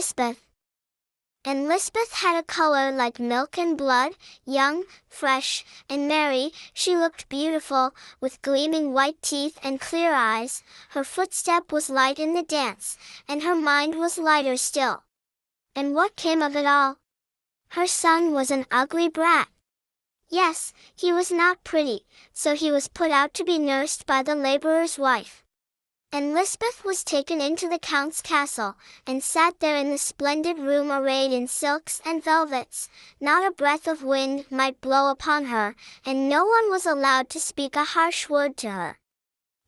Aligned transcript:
Lisbeth. 0.00 0.48
Anne 1.44 1.68
Lisbeth 1.68 2.14
had 2.14 2.38
a 2.38 2.42
color 2.42 2.90
like 2.90 3.20
milk 3.20 3.58
and 3.58 3.76
blood, 3.76 4.12
young, 4.46 4.84
fresh, 5.10 5.62
and 5.90 6.08
merry, 6.08 6.52
she 6.72 6.96
looked 6.96 7.28
beautiful, 7.28 7.94
with 8.18 8.40
gleaming 8.40 8.94
white 8.94 9.20
teeth 9.20 9.58
and 9.62 9.78
clear 9.78 10.14
eyes, 10.14 10.62
her 10.92 11.04
footstep 11.04 11.70
was 11.70 11.90
light 11.90 12.18
in 12.18 12.32
the 12.32 12.42
dance, 12.42 12.96
and 13.28 13.42
her 13.42 13.54
mind 13.54 13.94
was 13.94 14.16
lighter 14.16 14.56
still. 14.56 15.02
And 15.76 15.94
what 15.94 16.16
came 16.16 16.40
of 16.40 16.56
it 16.56 16.64
all? 16.64 16.96
Her 17.72 17.86
son 17.86 18.32
was 18.32 18.50
an 18.50 18.64
ugly 18.70 19.10
brat. 19.10 19.48
Yes, 20.30 20.72
he 20.96 21.12
was 21.12 21.30
not 21.30 21.62
pretty, 21.62 22.06
so 22.32 22.54
he 22.54 22.70
was 22.70 22.88
put 22.88 23.10
out 23.10 23.34
to 23.34 23.44
be 23.44 23.58
nursed 23.58 24.06
by 24.06 24.22
the 24.22 24.34
laborer's 24.34 24.98
wife. 24.98 25.39
Anne 26.12 26.34
Lisbeth 26.34 26.84
was 26.84 27.04
taken 27.04 27.40
into 27.40 27.68
the 27.68 27.78
count's 27.78 28.20
castle, 28.20 28.74
and 29.06 29.22
sat 29.22 29.60
there 29.60 29.76
in 29.76 29.90
the 29.90 29.98
splendid 29.98 30.58
room 30.58 30.90
arrayed 30.90 31.32
in 31.32 31.46
silks 31.46 32.00
and 32.04 32.24
velvets. 32.24 32.88
Not 33.20 33.46
a 33.46 33.52
breath 33.52 33.86
of 33.86 34.02
wind 34.02 34.50
might 34.50 34.80
blow 34.80 35.10
upon 35.10 35.44
her, 35.44 35.76
and 36.04 36.28
no 36.28 36.44
one 36.44 36.68
was 36.68 36.84
allowed 36.84 37.30
to 37.30 37.38
speak 37.38 37.76
a 37.76 37.84
harsh 37.84 38.28
word 38.28 38.56
to 38.56 38.70
her. 38.70 38.98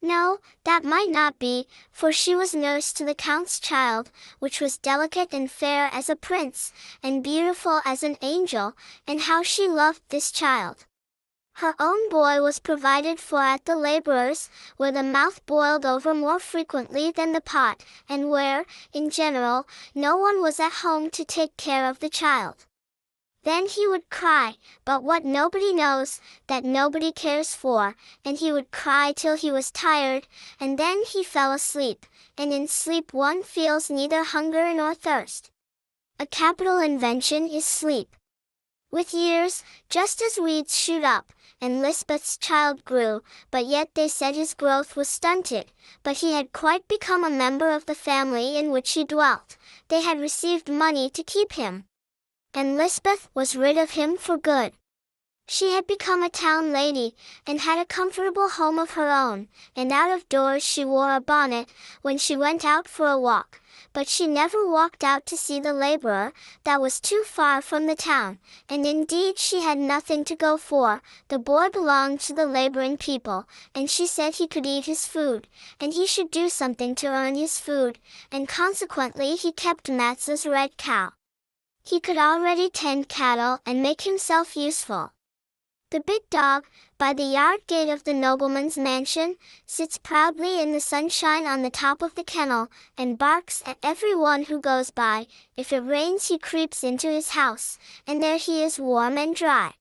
No, 0.02 0.38
that 0.64 0.82
might 0.82 1.10
not 1.10 1.38
be, 1.38 1.68
for 1.92 2.10
she 2.10 2.34
was 2.34 2.56
nurse 2.56 2.92
to 2.94 3.04
the 3.04 3.14
count's 3.14 3.60
child, 3.60 4.10
which 4.40 4.60
was 4.60 4.78
delicate 4.78 5.32
and 5.32 5.48
fair 5.48 5.90
as 5.92 6.10
a 6.10 6.16
prince, 6.16 6.72
and 7.04 7.22
beautiful 7.22 7.80
as 7.84 8.02
an 8.02 8.16
angel, 8.20 8.76
and 9.06 9.20
how 9.20 9.44
she 9.44 9.68
loved 9.68 10.02
this 10.08 10.32
child! 10.32 10.86
Her 11.56 11.76
own 11.78 12.08
boy 12.08 12.42
was 12.42 12.58
provided 12.58 13.20
for 13.20 13.40
at 13.40 13.66
the 13.66 13.76
laborer's, 13.76 14.50
where 14.78 14.90
the 14.90 15.04
mouth 15.04 15.46
boiled 15.46 15.86
over 15.86 16.12
more 16.12 16.40
frequently 16.40 17.12
than 17.12 17.30
the 17.30 17.40
pot, 17.40 17.84
and 18.08 18.30
where, 18.30 18.66
in 18.92 19.10
general, 19.10 19.68
no 19.94 20.16
one 20.16 20.42
was 20.42 20.58
at 20.58 20.82
home 20.82 21.08
to 21.10 21.24
take 21.24 21.56
care 21.56 21.88
of 21.88 22.00
the 22.00 22.08
child. 22.08 22.66
Then 23.44 23.66
he 23.66 23.86
would 23.86 24.10
cry, 24.10 24.56
but 24.84 25.04
what 25.04 25.24
nobody 25.24 25.72
knows, 25.72 26.20
that 26.48 26.64
nobody 26.64 27.12
cares 27.12 27.54
for, 27.54 27.96
and 28.24 28.38
he 28.38 28.50
would 28.50 28.70
cry 28.70 29.12
till 29.12 29.36
he 29.36 29.52
was 29.52 29.70
tired, 29.70 30.26
and 30.58 30.78
then 30.78 31.04
he 31.04 31.22
fell 31.22 31.52
asleep, 31.52 32.06
and 32.36 32.52
in 32.52 32.66
sleep 32.66 33.12
one 33.12 33.42
feels 33.42 33.90
neither 33.90 34.24
hunger 34.24 34.72
nor 34.74 34.94
thirst. 34.94 35.50
A 36.18 36.26
capital 36.26 36.78
invention 36.78 37.48
is 37.48 37.64
sleep. 37.64 38.16
With 38.90 39.14
years, 39.14 39.64
just 39.88 40.20
as 40.20 40.38
weeds 40.38 40.76
shoot 40.76 41.02
up, 41.02 41.32
Anne 41.62 41.80
Lisbeth's 41.80 42.36
child 42.36 42.84
grew, 42.84 43.22
but 43.52 43.66
yet 43.66 43.94
they 43.94 44.08
said 44.08 44.34
his 44.34 44.52
growth 44.52 44.96
was 44.96 45.08
stunted, 45.08 45.70
but 46.02 46.16
he 46.16 46.32
had 46.32 46.52
quite 46.52 46.88
become 46.88 47.22
a 47.22 47.30
member 47.30 47.70
of 47.70 47.86
the 47.86 47.94
family 47.94 48.58
in 48.58 48.72
which 48.72 48.94
he 48.94 49.04
dwelt. 49.04 49.56
They 49.86 50.00
had 50.00 50.18
received 50.18 50.68
money 50.68 51.08
to 51.10 51.22
keep 51.22 51.52
him. 51.52 51.84
Anne 52.52 52.76
Lisbeth 52.76 53.28
was 53.32 53.54
rid 53.54 53.78
of 53.78 53.92
him 53.92 54.16
for 54.16 54.36
good. 54.36 54.72
She 55.54 55.72
had 55.72 55.86
become 55.86 56.22
a 56.22 56.30
town 56.30 56.72
lady, 56.72 57.14
and 57.46 57.60
had 57.60 57.78
a 57.78 57.84
comfortable 57.84 58.48
home 58.48 58.78
of 58.78 58.92
her 58.92 59.10
own, 59.10 59.48
and 59.76 59.92
out 59.92 60.10
of 60.10 60.26
doors 60.30 60.62
she 60.62 60.82
wore 60.82 61.14
a 61.14 61.20
bonnet, 61.20 61.68
when 62.00 62.16
she 62.16 62.34
went 62.38 62.64
out 62.64 62.88
for 62.88 63.06
a 63.06 63.18
walk, 63.20 63.60
but 63.92 64.08
she 64.08 64.26
never 64.26 64.66
walked 64.66 65.04
out 65.04 65.26
to 65.26 65.36
see 65.36 65.60
the 65.60 65.74
laborer, 65.74 66.32
that 66.64 66.80
was 66.80 66.98
too 66.98 67.22
far 67.26 67.60
from 67.60 67.84
the 67.84 67.94
town, 67.94 68.38
and 68.70 68.86
indeed 68.86 69.38
she 69.38 69.60
had 69.60 69.76
nothing 69.76 70.24
to 70.24 70.34
go 70.34 70.56
for, 70.56 71.02
the 71.28 71.38
boy 71.38 71.68
belonged 71.68 72.20
to 72.20 72.32
the 72.32 72.46
laboring 72.46 72.96
people, 72.96 73.46
and 73.74 73.90
she 73.90 74.06
said 74.06 74.36
he 74.36 74.48
could 74.48 74.64
eat 74.64 74.86
his 74.86 75.06
food, 75.06 75.46
and 75.78 75.92
he 75.92 76.06
should 76.06 76.30
do 76.30 76.48
something 76.48 76.94
to 76.94 77.08
earn 77.08 77.34
his 77.34 77.60
food, 77.60 77.98
and 78.30 78.48
consequently 78.48 79.36
he 79.36 79.52
kept 79.52 79.90
Matza's 79.90 80.46
red 80.46 80.78
cow. 80.78 81.12
He 81.82 82.00
could 82.00 82.16
already 82.16 82.70
tend 82.70 83.10
cattle 83.10 83.58
and 83.66 83.82
make 83.82 84.00
himself 84.00 84.56
useful. 84.56 85.12
The 85.92 86.00
big 86.00 86.22
dog, 86.30 86.64
by 86.96 87.12
the 87.12 87.22
yard 87.22 87.66
gate 87.66 87.90
of 87.90 88.04
the 88.04 88.14
nobleman's 88.14 88.78
mansion, 88.78 89.36
sits 89.66 89.98
proudly 89.98 90.58
in 90.58 90.72
the 90.72 90.80
sunshine 90.80 91.46
on 91.46 91.60
the 91.60 91.68
top 91.68 92.00
of 92.00 92.14
the 92.14 92.24
kennel, 92.24 92.68
and 92.96 93.18
barks 93.18 93.62
at 93.66 93.76
every 93.82 94.14
one 94.14 94.44
who 94.44 94.58
goes 94.58 94.90
by. 94.90 95.26
If 95.54 95.70
it 95.70 95.80
rains 95.80 96.28
he 96.28 96.38
creeps 96.38 96.82
into 96.82 97.08
his 97.08 97.36
house, 97.36 97.78
and 98.06 98.22
there 98.22 98.38
he 98.38 98.62
is 98.62 98.78
warm 98.78 99.18
and 99.18 99.36
dry. 99.36 99.74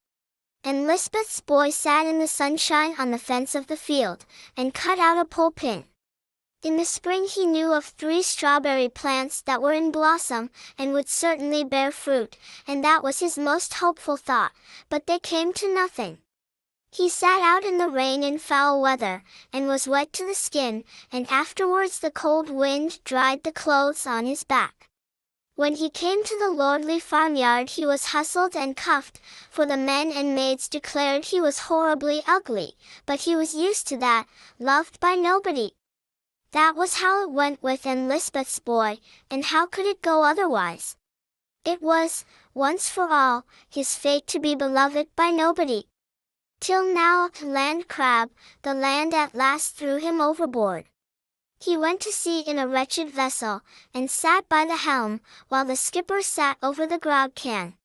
Anne 0.65 0.85
Lisbeth's 0.85 1.39
boy 1.39 1.69
sat 1.69 2.05
in 2.05 2.19
the 2.19 2.27
sunshine 2.27 2.93
on 2.97 3.11
the 3.11 3.17
fence 3.17 3.55
of 3.55 3.67
the 3.67 3.77
field, 3.77 4.25
and 4.57 4.73
cut 4.73 4.99
out 4.99 5.17
a 5.17 5.23
pole 5.23 5.51
pin. 5.51 5.85
In 6.63 6.77
the 6.77 6.85
spring 6.85 7.25
he 7.25 7.47
knew 7.47 7.73
of 7.73 7.85
three 7.85 8.21
strawberry 8.21 8.87
plants 8.87 9.41
that 9.41 9.63
were 9.63 9.73
in 9.73 9.91
blossom, 9.91 10.51
and 10.77 10.93
would 10.93 11.09
certainly 11.09 11.63
bear 11.63 11.91
fruit, 11.91 12.37
and 12.67 12.83
that 12.83 13.03
was 13.03 13.19
his 13.19 13.35
most 13.35 13.73
hopeful 13.75 14.15
thought, 14.15 14.51
but 14.87 15.07
they 15.07 15.17
came 15.17 15.53
to 15.53 15.73
nothing. 15.73 16.19
He 16.91 17.09
sat 17.09 17.41
out 17.41 17.63
in 17.63 17.79
the 17.79 17.89
rain 17.89 18.21
in 18.21 18.37
foul 18.37 18.79
weather, 18.79 19.23
and 19.51 19.67
was 19.67 19.87
wet 19.87 20.13
to 20.13 20.27
the 20.27 20.35
skin, 20.35 20.83
and 21.11 21.25
afterwards 21.31 21.97
the 21.97 22.11
cold 22.11 22.51
wind 22.51 23.03
dried 23.05 23.43
the 23.43 23.51
clothes 23.51 24.05
on 24.05 24.27
his 24.27 24.43
back. 24.43 24.87
When 25.55 25.75
he 25.75 25.89
came 25.89 26.23
to 26.23 26.37
the 26.37 26.51
lordly 26.51 26.99
farmyard 26.99 27.71
he 27.71 27.87
was 27.87 28.07
hustled 28.07 28.55
and 28.55 28.77
cuffed, 28.77 29.19
for 29.49 29.65
the 29.65 29.77
men 29.77 30.11
and 30.11 30.35
maids 30.35 30.67
declared 30.67 31.25
he 31.25 31.41
was 31.41 31.69
horribly 31.69 32.21
ugly, 32.27 32.75
but 33.07 33.21
he 33.21 33.35
was 33.35 33.55
used 33.55 33.87
to 33.87 33.97
that, 33.97 34.27
loved 34.59 34.99
by 34.99 35.15
nobody, 35.15 35.71
that 36.51 36.75
was 36.75 36.95
how 36.95 37.23
it 37.23 37.31
went 37.31 37.61
with 37.63 37.85
Anne 37.85 38.07
Lisbeth's 38.07 38.59
boy, 38.59 38.99
and 39.29 39.45
how 39.45 39.65
could 39.65 39.85
it 39.85 40.01
go 40.01 40.23
otherwise? 40.23 40.97
It 41.63 41.81
was, 41.81 42.25
once 42.53 42.89
for 42.89 43.07
all, 43.09 43.45
his 43.69 43.95
fate 43.95 44.27
to 44.27 44.39
be 44.39 44.55
beloved 44.55 45.07
by 45.15 45.29
nobody. 45.29 45.85
Till 46.59 46.93
now, 46.93 47.29
land 47.41 47.87
crab, 47.87 48.31
the 48.61 48.73
land 48.73 49.13
at 49.13 49.35
last 49.35 49.75
threw 49.75 49.97
him 49.97 50.19
overboard. 50.19 50.85
He 51.59 51.77
went 51.77 52.01
to 52.01 52.11
sea 52.11 52.41
in 52.41 52.57
a 52.57 52.67
wretched 52.67 53.09
vessel, 53.09 53.61
and 53.93 54.09
sat 54.09 54.49
by 54.49 54.65
the 54.65 54.77
helm, 54.77 55.21
while 55.47 55.65
the 55.65 55.75
skipper 55.75 56.21
sat 56.21 56.57
over 56.61 56.87
the 56.87 56.97
grog 56.97 57.35
can. 57.35 57.75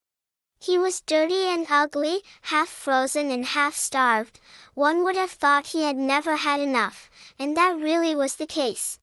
He 0.59 0.79
was 0.79 1.01
dirty 1.03 1.45
and 1.45 1.67
ugly, 1.71 2.23
half 2.43 2.69
frozen 2.69 3.31
and 3.31 3.45
half 3.45 3.77
starved. 3.77 4.41
One 4.75 5.05
would 5.05 5.17
have 5.17 5.31
thought 5.31 5.69
he 5.69 5.83
had 5.83 5.97
never 5.97 6.37
had 6.37 6.61
enough, 6.61 7.11
and 7.39 7.57
that 7.57 7.77
really 7.77 8.15
was 8.15 8.37
the 8.37 8.47
case. 8.47 8.99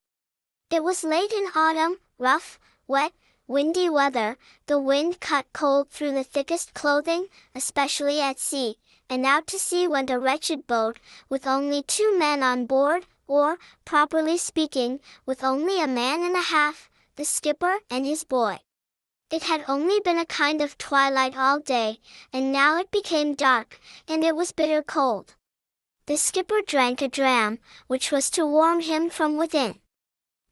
It 0.69 0.83
was 0.83 1.03
late 1.03 1.31
in 1.31 1.51
autumn, 1.55 1.99
rough, 2.17 2.59
wet, 2.87 3.13
windy 3.47 3.89
weather, 3.89 4.37
the 4.65 4.79
wind 4.79 5.19
cut 5.19 5.45
cold 5.53 5.89
through 5.89 6.13
the 6.13 6.23
thickest 6.23 6.73
clothing, 6.73 7.27
especially 7.53 8.19
at 8.19 8.39
sea, 8.39 8.77
and 9.09 9.25
out 9.25 9.45
to 9.47 9.59
sea 9.59 9.87
went 9.87 10.09
a 10.09 10.19
wretched 10.19 10.65
boat, 10.65 10.97
with 11.29 11.45
only 11.45 11.83
two 11.83 12.17
men 12.17 12.41
on 12.41 12.65
board, 12.65 13.05
or, 13.27 13.59
properly 13.85 14.37
speaking, 14.37 14.99
with 15.25 15.43
only 15.43 15.79
a 15.79 15.87
man 15.87 16.23
and 16.23 16.35
a 16.35 16.41
half, 16.41 16.89
the 17.15 17.25
skipper 17.25 17.79
and 17.89 18.05
his 18.05 18.23
boy. 18.23 18.59
It 19.33 19.41
had 19.41 19.65
only 19.67 19.99
been 19.99 20.19
a 20.19 20.27
kind 20.27 20.61
of 20.61 20.77
twilight 20.77 21.35
all 21.35 21.59
day, 21.59 21.99
and 22.31 22.51
now 22.51 22.77
it 22.77 22.91
became 22.91 23.33
dark, 23.33 23.79
and 24.07 24.23
it 24.23 24.35
was 24.35 24.51
bitter 24.51 24.83
cold. 24.83 25.33
The 26.05 26.17
skipper 26.17 26.61
drank 26.61 27.01
a 27.01 27.07
dram, 27.07 27.57
which 27.87 28.11
was 28.11 28.29
to 28.29 28.45
warm 28.45 28.81
him 28.81 29.09
from 29.09 29.35
within. 29.37 29.79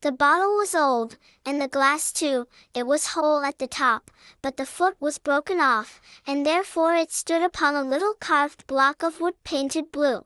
The 0.01 0.11
bottle 0.11 0.55
was 0.55 0.73
old, 0.73 1.17
and 1.45 1.61
the 1.61 1.67
glass 1.67 2.11
too, 2.11 2.47
it 2.73 2.87
was 2.87 3.13
whole 3.13 3.43
at 3.43 3.59
the 3.59 3.67
top, 3.67 4.09
but 4.41 4.57
the 4.57 4.65
foot 4.65 4.97
was 4.99 5.19
broken 5.19 5.59
off, 5.59 6.01
and 6.25 6.43
therefore 6.43 6.95
it 6.95 7.11
stood 7.11 7.43
upon 7.43 7.75
a 7.75 7.83
little 7.83 8.15
carved 8.15 8.65
block 8.65 9.03
of 9.03 9.21
wood 9.21 9.35
painted 9.43 9.91
blue. 9.91 10.25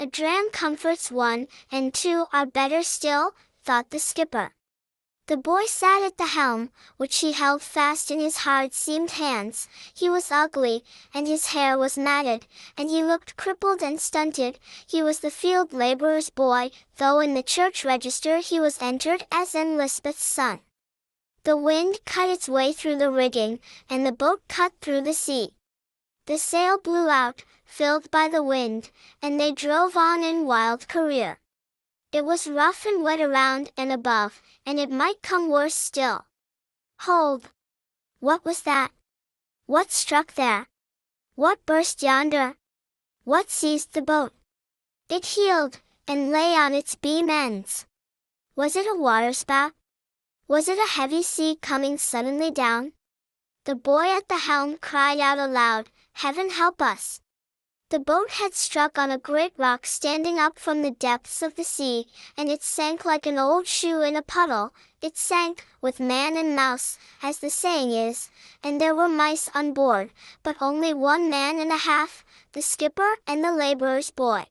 A 0.00 0.06
dram 0.06 0.48
comforts 0.52 1.12
one, 1.12 1.48
and 1.70 1.92
two 1.92 2.24
are 2.32 2.46
better 2.46 2.82
still, 2.82 3.34
thought 3.62 3.90
the 3.90 3.98
skipper. 3.98 4.54
The 5.26 5.38
boy 5.38 5.64
sat 5.64 6.02
at 6.02 6.18
the 6.18 6.26
helm, 6.26 6.70
which 6.98 7.20
he 7.20 7.32
held 7.32 7.62
fast 7.62 8.10
in 8.10 8.20
his 8.20 8.38
hard-seamed 8.38 9.12
hands. 9.12 9.68
He 9.94 10.10
was 10.10 10.30
ugly, 10.30 10.84
and 11.14 11.26
his 11.26 11.46
hair 11.46 11.78
was 11.78 11.96
matted, 11.96 12.46
and 12.76 12.90
he 12.90 13.02
looked 13.02 13.38
crippled 13.38 13.82
and 13.82 13.98
stunted. 13.98 14.58
He 14.86 15.02
was 15.02 15.20
the 15.20 15.30
field 15.30 15.72
laborer's 15.72 16.28
boy, 16.28 16.72
though 16.96 17.20
in 17.20 17.32
the 17.32 17.42
church 17.42 17.86
register 17.86 18.36
he 18.38 18.60
was 18.60 18.82
entered 18.82 19.24
as 19.32 19.54
Anne 19.54 19.78
Lisbeth's 19.78 20.22
son. 20.22 20.60
The 21.44 21.56
wind 21.56 22.00
cut 22.04 22.28
its 22.28 22.46
way 22.46 22.74
through 22.74 22.96
the 22.96 23.10
rigging, 23.10 23.60
and 23.88 24.04
the 24.04 24.12
boat 24.12 24.42
cut 24.46 24.72
through 24.82 25.02
the 25.02 25.14
sea. 25.14 25.54
The 26.26 26.36
sail 26.36 26.78
blew 26.78 27.08
out, 27.08 27.44
filled 27.64 28.10
by 28.10 28.28
the 28.28 28.42
wind, 28.42 28.90
and 29.22 29.40
they 29.40 29.52
drove 29.52 29.96
on 29.96 30.22
in 30.22 30.46
wild 30.46 30.86
career. 30.86 31.38
It 32.14 32.24
was 32.24 32.46
rough 32.46 32.86
and 32.86 33.02
wet 33.02 33.20
around 33.20 33.72
and 33.76 33.90
above, 33.90 34.40
and 34.64 34.78
it 34.78 34.88
might 34.88 35.20
come 35.20 35.50
worse 35.50 35.74
still. 35.74 36.26
Hold! 37.00 37.50
What 38.20 38.44
was 38.44 38.62
that? 38.62 38.92
What 39.66 39.90
struck 39.90 40.34
there? 40.34 40.68
What 41.34 41.66
burst 41.66 42.04
yonder? 42.04 42.54
What 43.24 43.50
seized 43.50 43.94
the 43.94 44.00
boat? 44.00 44.32
It 45.08 45.26
heeled, 45.34 45.80
and 46.06 46.30
lay 46.30 46.54
on 46.54 46.72
its 46.72 46.94
beam 46.94 47.28
ends. 47.28 47.84
Was 48.54 48.76
it 48.76 48.86
a 48.86 48.94
waterspout? 48.94 49.72
Was 50.46 50.68
it 50.68 50.78
a 50.78 50.94
heavy 50.96 51.24
sea 51.24 51.58
coming 51.60 51.98
suddenly 51.98 52.52
down? 52.52 52.92
The 53.64 53.74
boy 53.74 54.06
at 54.16 54.28
the 54.28 54.38
helm 54.38 54.76
cried 54.76 55.18
out 55.18 55.38
aloud, 55.38 55.90
Heaven 56.12 56.50
help 56.50 56.80
us! 56.80 57.20
The 57.90 58.00
boat 58.00 58.30
had 58.30 58.54
struck 58.54 58.98
on 58.98 59.10
a 59.10 59.18
great 59.18 59.52
rock 59.58 59.86
standing 59.86 60.38
up 60.38 60.58
from 60.58 60.80
the 60.80 60.90
depths 60.90 61.42
of 61.42 61.54
the 61.54 61.64
sea, 61.64 62.06
and 62.36 62.50
it 62.50 62.62
sank 62.62 63.04
like 63.04 63.26
an 63.26 63.38
old 63.38 63.66
shoe 63.66 64.00
in 64.00 64.16
a 64.16 64.22
puddle. 64.22 64.72
It 65.02 65.18
sank, 65.18 65.66
with 65.82 66.00
man 66.00 66.36
and 66.36 66.56
mouse, 66.56 66.98
as 67.22 67.38
the 67.38 67.50
saying 67.50 67.92
is, 67.92 68.30
and 68.62 68.80
there 68.80 68.94
were 68.94 69.08
mice 69.08 69.50
on 69.54 69.74
board, 69.74 70.12
but 70.42 70.56
only 70.60 70.94
one 70.94 71.28
man 71.28 71.60
and 71.60 71.70
a 71.70 71.76
half, 71.76 72.24
the 72.52 72.62
skipper 72.62 73.16
and 73.26 73.44
the 73.44 73.52
laborer's 73.52 74.10
boy. 74.10 74.46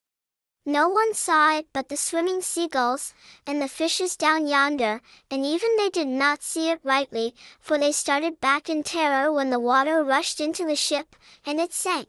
No 0.65 0.87
one 0.87 1.13
saw 1.13 1.57
it 1.57 1.67
but 1.73 1.89
the 1.89 1.97
swimming 1.97 2.41
seagulls, 2.41 3.13
and 3.47 3.61
the 3.61 3.67
fishes 3.67 4.15
down 4.15 4.47
yonder, 4.47 5.01
and 5.29 5.43
even 5.43 5.75
they 5.75 5.89
did 5.89 6.07
not 6.07 6.43
see 6.43 6.69
it 6.69 6.79
rightly, 6.83 7.33
for 7.59 7.77
they 7.77 7.91
started 7.91 8.39
back 8.39 8.69
in 8.69 8.83
terror 8.83 9.33
when 9.33 9.49
the 9.49 9.59
water 9.59 10.03
rushed 10.03 10.39
into 10.39 10.65
the 10.65 10.75
ship, 10.75 11.15
and 11.45 11.59
it 11.59 11.73
sank. 11.73 12.07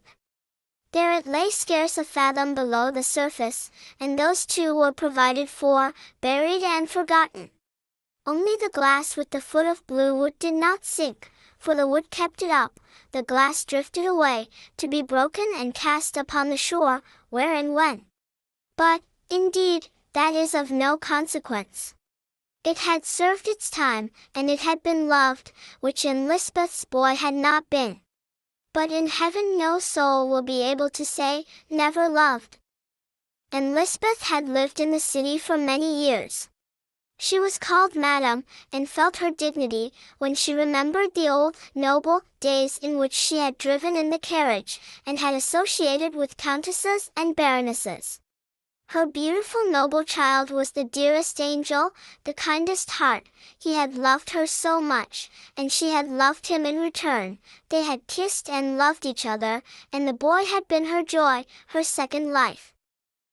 There 0.95 1.11
it 1.11 1.27
lay 1.27 1.51
scarce 1.51 1.99
a 1.99 2.05
fathom 2.05 2.55
below 2.55 2.93
the 2.93 3.03
surface, 3.03 3.69
and 3.99 4.17
those 4.17 4.47
two 4.47 4.77
were 4.77 4.93
provided 4.93 5.51
for, 5.51 5.93
buried 6.21 6.63
and 6.63 6.89
forgotten. 6.89 7.51
Only 8.25 8.55
the 8.55 8.71
glass 8.73 9.17
with 9.17 9.31
the 9.31 9.41
foot 9.41 9.67
of 9.67 9.85
blue 9.89 10.15
wood 10.15 10.39
did 10.39 10.55
not 10.55 10.85
sink, 10.85 11.33
for 11.59 11.75
the 11.75 11.89
wood 11.89 12.11
kept 12.11 12.43
it 12.43 12.51
up, 12.53 12.79
the 13.11 13.25
glass 13.25 13.65
drifted 13.65 14.07
away, 14.07 14.47
to 14.77 14.87
be 14.87 15.03
broken 15.03 15.47
and 15.57 15.75
cast 15.75 16.17
upon 16.17 16.49
the 16.49 16.57
shore, 16.57 17.03
where 17.29 17.53
and 17.53 17.75
when. 17.75 18.07
But, 18.77 19.03
indeed, 19.29 19.89
that 20.13 20.35
is 20.35 20.55
of 20.55 20.71
no 20.71 20.97
consequence. 20.97 21.95
It 22.63 22.79
had 22.79 23.05
served 23.05 23.49
its 23.49 23.69
time, 23.69 24.13
and 24.33 24.49
it 24.49 24.61
had 24.61 24.81
been 24.85 25.09
loved, 25.09 25.51
which 25.81 26.05
Anne 26.05 26.29
Lisbeth's 26.29 26.85
boy 26.85 27.17
had 27.17 27.35
not 27.35 27.69
been. 27.69 28.04
But 28.75 28.91
in 28.91 29.07
heaven 29.07 29.57
no 29.57 29.79
soul 29.79 30.29
will 30.29 30.43
be 30.43 30.61
able 30.63 30.91
to 30.91 31.05
say, 31.05 31.47
never 31.71 32.09
loved. 32.09 32.59
Anne 33.53 33.73
Lisbeth 33.73 34.23
had 34.23 34.49
lived 34.49 34.81
in 34.81 34.91
the 34.91 34.99
city 34.99 35.39
for 35.39 35.57
many 35.57 36.05
years. 36.05 36.49
She 37.17 37.39
was 37.39 37.57
called 37.57 37.95
Madam, 37.95 38.45
and 38.73 38.91
felt 38.91 39.19
her 39.19 39.31
dignity, 39.31 39.93
when 40.19 40.35
she 40.35 40.53
remembered 40.53 41.15
the 41.15 41.29
old, 41.29 41.57
noble, 41.73 42.23
days 42.41 42.77
in 42.79 42.99
which 42.99 43.13
she 43.13 43.39
had 43.39 43.59
driven 43.59 43.97
in 43.97 44.11
the 44.11 44.19
carriage, 44.19 44.81
and 45.07 45.21
had 45.21 45.35
associated 45.35 46.17
with 46.17 46.37
countesses 46.37 47.13
and 47.17 47.37
baronesses. 47.37 48.21
Her 48.89 49.07
beautiful 49.07 49.69
noble 49.71 50.05
child 50.05 50.51
was 50.51 50.71
the 50.71 50.85
dearest 50.85 51.41
angel, 51.41 51.91
the 52.23 52.33
kindest 52.33 52.91
heart, 52.91 53.25
he 53.59 53.75
had 53.75 53.97
loved 53.97 54.31
her 54.31 54.47
so 54.47 54.81
much, 54.81 55.31
and 55.57 55.73
she 55.73 55.91
had 55.91 56.09
loved 56.09 56.47
him 56.47 56.65
in 56.65 56.79
return, 56.79 57.39
they 57.71 57.83
had 57.83 58.07
kissed 58.07 58.49
and 58.49 58.79
loved 58.79 59.05
each 59.05 59.27
other, 59.27 59.63
and 59.93 60.07
the 60.07 60.13
boy 60.13 60.45
had 60.45 60.69
been 60.69 60.85
her 60.85 61.03
joy, 61.03 61.45
her 61.69 61.83
second 61.83 62.33
life. 62.33 62.73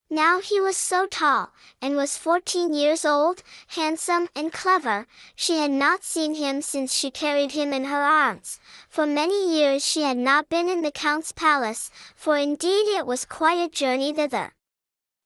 Now 0.10 0.42
he 0.42 0.60
was 0.60 0.76
so 0.76 1.06
tall, 1.06 1.54
and 1.82 1.96
was 1.96 2.18
fourteen 2.18 2.74
years 2.74 3.06
old, 3.06 3.44
handsome 3.68 4.30
and 4.36 4.52
clever, 4.52 5.08
she 5.36 5.60
had 5.60 5.72
not 5.72 6.04
seen 6.04 6.36
him 6.36 6.62
since 6.62 6.94
she 6.94 7.12
carried 7.12 7.52
him 7.52 7.72
in 7.72 7.86
her 7.86 8.02
arms. 8.02 8.60
For 8.90 9.06
many 9.06 9.58
years 9.58 9.86
she 9.86 10.02
had 10.02 10.18
not 10.18 10.50
been 10.50 10.68
in 10.68 10.82
the 10.82 10.92
Count's 10.92 11.32
palace, 11.32 11.92
for 12.16 12.36
indeed 12.36 12.88
it 12.98 13.06
was 13.06 13.26
quite 13.26 13.60
a 13.60 13.70
journey 13.70 14.12
thither. 14.12 14.54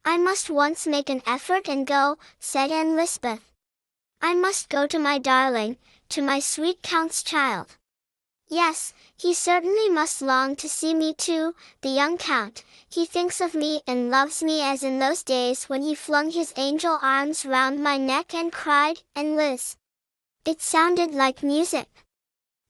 I 0.07 0.17
must 0.17 0.51
once 0.51 0.85
make 0.85 1.09
an 1.09 1.23
effort 1.25 1.67
and 1.67 1.87
go, 1.87 2.19
said 2.39 2.71
Anne 2.71 2.95
Lisbeth. 2.95 3.41
I 4.21 4.35
must 4.35 4.69
go 4.69 4.85
to 4.85 4.99
my 4.99 5.17
darling, 5.17 5.77
to 6.09 6.21
my 6.21 6.39
sweet 6.39 6.83
Count's 6.83 7.23
child. 7.23 7.77
Yes, 8.47 8.93
he 9.17 9.33
certainly 9.33 9.89
must 9.89 10.21
long 10.21 10.55
to 10.57 10.69
see 10.69 10.93
me 10.93 11.15
too, 11.15 11.55
the 11.81 11.89
young 11.89 12.19
Count. 12.19 12.63
He 12.87 13.07
thinks 13.07 13.41
of 13.41 13.55
me 13.55 13.81
and 13.87 14.11
loves 14.11 14.43
me 14.43 14.61
as 14.61 14.83
in 14.83 14.99
those 14.99 15.23
days 15.23 15.63
when 15.65 15.81
he 15.81 15.95
flung 15.95 16.29
his 16.29 16.53
angel 16.55 16.99
arms 17.01 17.43
round 17.43 17.83
my 17.83 17.97
neck 17.97 18.35
and 18.35 18.53
cried, 18.53 19.01
Anne 19.15 19.35
Lis. 19.35 19.75
It 20.45 20.61
sounded 20.61 21.15
like 21.15 21.41
music. 21.41 21.89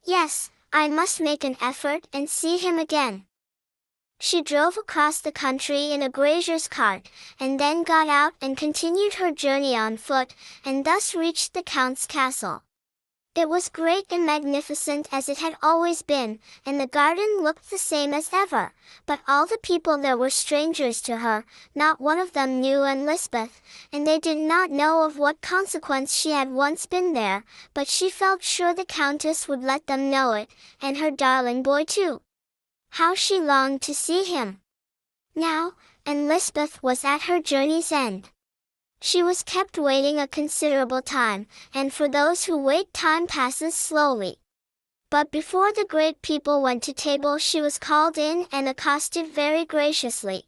Yes, 0.06 0.50
I 0.72 0.88
must 0.88 1.20
make 1.20 1.44
an 1.44 1.58
effort 1.60 2.08
and 2.14 2.30
see 2.30 2.58
him 2.58 2.80
again. 2.80 3.26
She 4.20 4.42
drove 4.42 4.78
across 4.78 5.20
the 5.20 5.32
country 5.32 5.92
in 5.92 6.02
a 6.02 6.10
grazier's 6.10 6.68
cart, 6.68 7.10
and 7.40 7.60
then 7.60 7.84
got 7.84 8.08
out 8.08 8.34
and 8.42 8.58
continued 8.58 9.16
her 9.16 9.32
journey 9.32 9.76
on 9.76 9.98
foot, 9.98 10.34
and 10.64 10.86
thus 10.86 11.14
reached 11.14 11.54
the 11.54 11.64
Count's 11.64 12.08
castle. 12.08 12.64
It 13.36 13.50
was 13.50 13.68
great 13.68 14.06
and 14.14 14.26
magnificent 14.26 15.10
as 15.12 15.28
it 15.28 15.40
had 15.40 15.58
always 15.62 16.02
been, 16.02 16.40
and 16.66 16.80
the 16.80 16.88
garden 16.88 17.40
looked 17.42 17.70
the 17.70 17.78
same 17.78 18.14
as 18.14 18.30
ever, 18.32 18.74
but 19.06 19.20
all 19.28 19.46
the 19.46 19.58
people 19.62 19.98
there 19.98 20.16
were 20.18 20.30
strangers 20.30 21.02
to 21.02 21.18
her, 21.18 21.44
not 21.76 22.00
one 22.00 22.18
of 22.18 22.32
them 22.32 22.62
knew 22.62 22.84
Anne 22.84 23.06
Lisbeth, 23.06 23.62
and 23.92 24.08
they 24.08 24.20
did 24.20 24.38
not 24.38 24.72
know 24.72 25.04
of 25.04 25.18
what 25.18 25.42
consequence 25.42 26.16
she 26.16 26.32
had 26.32 26.54
once 26.54 26.86
been 26.86 27.12
there, 27.12 27.44
but 27.74 27.90
she 27.90 28.10
felt 28.10 28.42
sure 28.42 28.74
the 28.74 28.86
Countess 28.86 29.50
would 29.50 29.62
let 29.62 29.88
them 29.88 30.10
know 30.10 30.32
it, 30.32 30.50
and 30.82 30.96
her 30.96 31.12
darling 31.12 31.62
boy 31.62 31.84
too. 31.84 32.22
How 32.96 33.14
she 33.14 33.42
longed 33.42 33.82
to 33.82 33.94
see 33.94 34.24
him! 34.24 34.62
Now, 35.36 35.74
Anne 36.06 36.30
Lisbeth 36.30 36.82
was 36.82 37.04
at 37.04 37.24
her 37.24 37.42
journey's 37.42 37.92
end. 37.92 38.30
She 39.02 39.22
was 39.22 39.44
kept 39.44 39.78
waiting 39.78 40.18
a 40.18 40.30
considerable 40.30 41.02
time, 41.02 41.48
and 41.74 41.94
for 41.94 42.08
those 42.08 42.46
who 42.46 42.56
wait 42.56 42.94
time 42.94 43.28
passes 43.28 43.76
slowly. 43.76 44.38
But 45.10 45.30
before 45.30 45.74
the 45.74 45.84
great 45.84 46.22
people 46.22 46.62
went 46.62 46.84
to 46.84 46.94
table 46.94 47.38
she 47.38 47.60
was 47.60 47.78
called 47.78 48.18
in 48.18 48.48
and 48.50 48.70
accosted 48.70 49.28
very 49.28 49.66
graciously. 49.66 50.46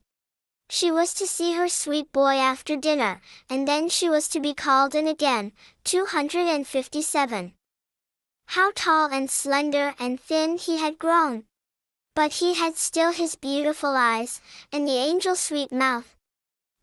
She 0.70 0.90
was 0.90 1.14
to 1.16 1.28
see 1.28 1.52
her 1.52 1.68
sweet 1.68 2.14
boy 2.14 2.36
after 2.36 2.78
dinner, 2.78 3.20
and 3.50 3.68
then 3.68 3.90
she 3.90 4.08
was 4.10 4.30
to 4.30 4.40
be 4.40 4.54
called 4.54 4.96
in 4.96 5.06
again, 5.06 5.52
257. 5.84 7.56
How 8.46 8.72
tall 8.74 9.12
and 9.12 9.30
slender 9.30 9.96
and 10.00 10.18
thin 10.18 10.58
he 10.58 10.78
had 10.78 10.98
grown! 10.98 11.44
But 12.18 12.34
he 12.42 12.56
had 12.56 12.78
still 12.78 13.12
his 13.12 13.36
beautiful 13.36 13.96
eyes, 13.96 14.42
and 14.72 14.88
the 14.88 14.98
angel's 14.98 15.40
sweet 15.40 15.72
mouth. 15.72 16.16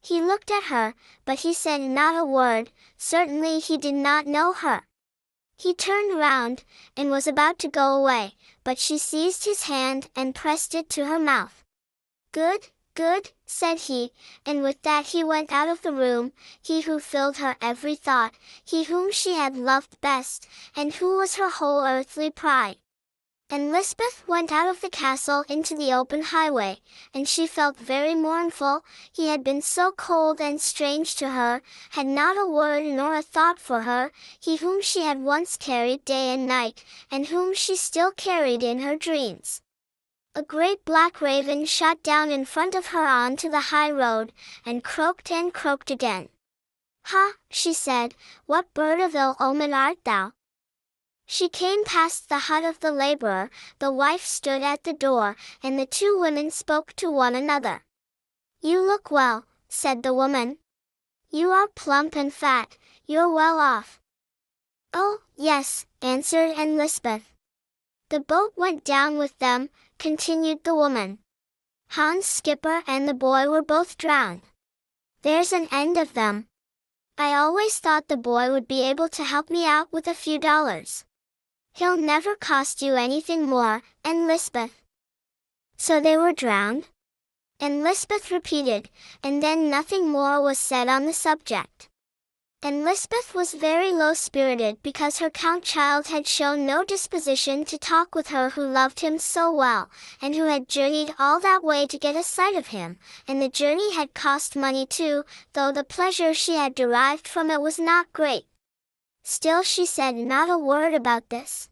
He 0.00 0.20
looked 0.20 0.48
at 0.48 0.70
her, 0.75 0.94
but 1.25 1.40
he 1.40 1.52
said 1.52 1.81
not 1.81 2.14
a 2.14 2.25
word, 2.25 2.70
certainly 2.96 3.58
he 3.58 3.76
did 3.76 3.96
not 3.96 4.28
know 4.28 4.52
her. 4.52 4.86
He 5.56 5.75
turned 5.75 6.16
round, 6.16 6.62
and 6.96 7.10
was 7.10 7.26
about 7.26 7.58
to 7.58 7.69
go 7.69 7.96
away, 7.96 8.36
but 8.62 8.79
she 8.79 8.96
seized 8.96 9.44
his 9.44 9.64
hand 9.64 10.08
and 10.14 10.36
pressed 10.36 10.72
it 10.72 10.88
to 10.91 11.06
her 11.06 11.19
mouth. 11.19 11.64
Good, 12.31 12.69
good, 12.94 13.32
said 13.44 13.79
he, 13.79 14.12
and 14.46 14.62
with 14.62 14.82
that 14.82 15.06
he 15.06 15.24
went 15.24 15.50
out 15.50 15.69
of 15.69 15.82
the 15.82 15.91
room, 15.91 16.32
he 16.62 16.82
who 16.82 17.00
filled 17.00 17.38
her 17.38 17.56
every 17.60 17.96
thought, 17.96 18.34
he 18.64 18.84
whom 18.84 19.10
she 19.10 19.34
had 19.34 19.56
loved 19.56 20.00
best, 20.00 20.46
and 20.76 20.94
who 20.94 21.17
was 21.17 21.34
her 21.34 21.50
whole 21.50 21.84
earthly 21.84 22.31
pride. 22.31 22.76
Anne 23.51 23.70
Lisbeth 23.70 24.27
went 24.27 24.51
out 24.51 24.69
of 24.69 24.81
the 24.81 24.89
castle 24.89 25.44
into 25.48 25.77
the 25.77 25.93
open 25.93 26.22
highway, 26.22 26.81
and 27.13 27.29
she 27.29 27.46
felt 27.46 27.77
very 27.77 28.15
mournful, 28.15 28.84
he 29.13 29.29
had 29.29 29.44
been 29.44 29.60
so 29.60 29.93
cold 29.93 30.41
and 30.41 30.60
strange 30.60 31.15
to 31.15 31.29
her, 31.29 31.63
had 31.91 32.06
not 32.06 32.39
a 32.39 32.46
word 32.46 32.84
nor 32.84 33.15
a 33.15 33.22
thought 33.22 33.58
for 33.58 33.82
her, 33.82 34.10
he 34.41 34.56
whom 34.56 34.81
she 34.81 35.03
had 35.03 35.20
once 35.20 35.56
carried 35.56 36.05
day 36.05 36.32
and 36.32 36.46
night, 36.46 36.84
and 37.10 37.27
whom 37.27 37.55
she 37.55 37.77
still 37.77 38.10
carried 38.13 38.63
in 38.63 38.81
her 38.81 38.96
dreams. 38.96 39.60
A 40.34 40.43
great 40.43 40.84
black 40.84 41.20
raven 41.20 41.65
shot 41.67 42.03
down 42.03 42.31
in 42.31 42.44
front 42.44 42.74
of 42.74 42.86
her 42.86 43.06
on 43.06 43.36
to 43.36 43.51
the 43.51 43.69
high 43.70 43.91
road, 43.91 44.32
and 44.65 44.82
croaked 44.82 45.31
and 45.31 45.53
croaked 45.53 45.91
again. 45.91 46.29
Ha, 47.05 47.34
she 47.51 47.72
said, 47.74 48.15
what 48.46 48.72
bird 48.74 49.01
of 49.01 49.15
ill 49.15 49.36
omen 49.39 49.74
art 49.74 49.98
thou? 50.05 50.32
She 51.36 51.48
came 51.48 51.82
past 51.82 52.29
the 52.29 52.38
hut 52.46 52.62
of 52.62 52.79
the 52.79 52.93
laborer, 52.93 53.50
the 53.81 53.91
wife 53.91 54.24
stood 54.24 54.62
at 54.62 54.84
the 54.84 54.93
door, 54.93 55.34
and 55.64 55.76
the 55.76 55.84
two 55.84 56.17
women 56.17 56.53
spoke 56.53 56.93
to 56.93 57.10
one 57.10 57.34
another. 57.34 57.82
You 58.60 58.79
look 58.81 59.10
well, 59.10 59.44
said 59.69 60.05
the 60.05 60.14
woman. 60.14 60.58
You 61.31 61.50
are 61.50 61.67
plump 61.67 62.14
and 62.14 62.32
fat, 62.32 62.79
you're 63.05 63.29
well 63.29 63.58
off. 63.58 64.00
Oh, 64.93 65.22
yes, 65.34 65.86
answered 66.00 66.53
Anne 66.56 66.76
Lisbeth. 66.76 67.32
The 68.10 68.20
boat 68.20 68.53
went 68.55 68.84
down 68.84 69.19
with 69.19 69.36
them, 69.41 69.70
continued 69.98 70.62
the 70.62 70.76
woman. 70.76 71.19
Hans 71.88 72.26
Skipper 72.26 72.84
and 72.86 73.08
the 73.08 73.20
boy 73.29 73.50
were 73.50 73.60
both 73.60 73.98
drowned. 73.98 74.43
There's 75.22 75.53
an 75.53 75.67
end 75.72 75.96
of 75.96 76.14
them. 76.14 76.46
I 77.19 77.34
always 77.34 77.81
thought 77.81 78.06
the 78.06 78.17
boy 78.17 78.53
would 78.53 78.69
be 78.69 78.82
able 78.88 79.08
to 79.08 79.24
help 79.24 79.50
me 79.50 79.67
out 79.67 79.93
with 79.93 80.06
a 80.06 80.14
few 80.14 80.38
dollars. 80.38 81.05
He'll 81.76 81.96
never 81.96 82.36
cost 82.36 82.82
you 82.82 82.94
anything 82.94 83.46
more, 83.46 83.82
Anne 84.04 84.28
Lisbeth. 84.28 84.81
So 85.76 86.00
they 86.00 86.16
were 86.16 86.32
drowned? 86.32 86.86
Anne 87.58 87.82
Lisbeth 87.82 88.31
repeated, 88.31 88.90
and 89.24 89.43
then 89.43 89.70
nothing 89.70 90.08
more 90.08 90.40
was 90.40 90.56
said 90.56 90.86
on 90.86 91.04
the 91.04 91.12
subject. 91.12 91.88
Anne 92.62 92.84
Lisbeth 92.84 93.34
was 93.34 93.54
very 93.54 93.90
low-spirited 93.90 94.82
because 94.84 95.19
her 95.19 95.31
count 95.31 95.64
child 95.64 96.06
had 96.06 96.28
shown 96.28 96.64
no 96.64 96.84
disposition 96.84 97.64
to 97.64 97.76
talk 97.76 98.14
with 98.14 98.28
her 98.28 98.50
who 98.50 98.62
loved 98.62 99.00
him 99.00 99.19
so 99.19 99.52
well, 99.52 99.90
and 100.22 100.36
who 100.36 100.44
had 100.44 100.69
journeyed 100.69 101.12
all 101.19 101.40
that 101.40 101.64
way 101.64 101.88
to 101.88 101.98
get 101.98 102.14
a 102.14 102.22
sight 102.22 102.54
of 102.54 102.69
him, 102.69 102.98
and 103.26 103.43
the 103.43 103.48
journey 103.48 103.93
had 103.94 104.14
cost 104.14 104.54
money 104.54 104.86
too, 104.86 105.24
though 105.54 105.72
the 105.72 105.82
pleasure 105.82 106.32
she 106.32 106.54
had 106.54 106.74
derived 106.74 107.26
from 107.26 107.50
it 107.50 107.60
was 107.60 107.81
not 107.81 108.12
great. 108.12 108.46
Still 109.26 109.62
she 109.62 109.86
said 109.86 110.16
not 110.16 110.50
a 110.50 110.58
word 110.58 110.93
about 110.93 111.31
this. 111.31 111.70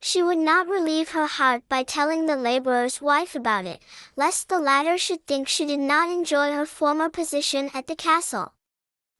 She 0.00 0.22
would 0.22 0.38
not 0.38 0.68
relieve 0.68 1.10
her 1.10 1.26
heart 1.26 1.68
by 1.68 1.82
telling 1.82 2.26
the 2.26 2.36
laborer's 2.36 3.00
wife 3.02 3.34
about 3.34 3.64
it, 3.64 3.82
lest 4.14 4.48
the 4.48 4.60
latter 4.60 4.96
should 4.96 5.26
think 5.26 5.48
she 5.48 5.66
did 5.66 5.80
not 5.80 6.10
enjoy 6.10 6.52
her 6.52 6.64
former 6.64 7.08
position 7.08 7.70
at 7.74 7.88
the 7.88 7.96
castle. 7.96 8.52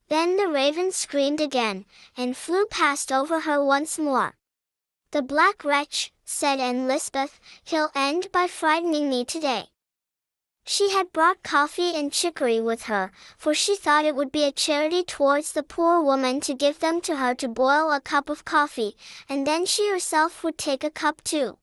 Then 0.07 0.37
the 0.37 0.47
raven 0.47 0.93
screamed 0.93 1.41
again, 1.41 1.85
and 2.15 2.37
flew 2.37 2.65
past 2.67 3.11
over 3.11 3.41
her 3.41 3.61
once 3.61 3.99
more. 3.99 4.37
The 5.11 5.21
black 5.21 5.65
wretch, 5.65 6.13
said 6.23 6.61
Anne 6.61 6.87
Lisbeth, 6.87 7.37
he'll 7.65 7.91
end 7.93 8.31
by 8.31 8.47
frightening 8.47 9.09
me 9.09 9.25
today. 9.25 9.71
She 10.69 10.89
had 10.89 11.13
brought 11.13 11.43
coffee 11.43 11.95
and 11.95 12.11
chicory 12.11 12.59
with 12.59 12.83
her, 12.83 13.13
for 13.37 13.53
she 13.53 13.77
thought 13.77 14.03
it 14.03 14.17
would 14.17 14.33
be 14.33 14.43
a 14.43 14.51
charity 14.51 15.01
towards 15.01 15.53
the 15.53 15.63
poor 15.63 16.01
woman 16.01 16.41
to 16.41 16.53
give 16.53 16.79
them 16.79 16.99
to 17.01 17.15
her 17.15 17.33
to 17.35 17.47
boil 17.47 17.89
a 17.89 18.01
cup 18.01 18.29
of 18.29 18.43
coffee, 18.43 18.97
and 19.29 19.47
then 19.47 19.65
she 19.65 19.89
herself 19.89 20.43
would 20.43 20.57
take 20.57 20.83
a 20.83 20.89
cup 20.89 21.23
too. 21.23 21.57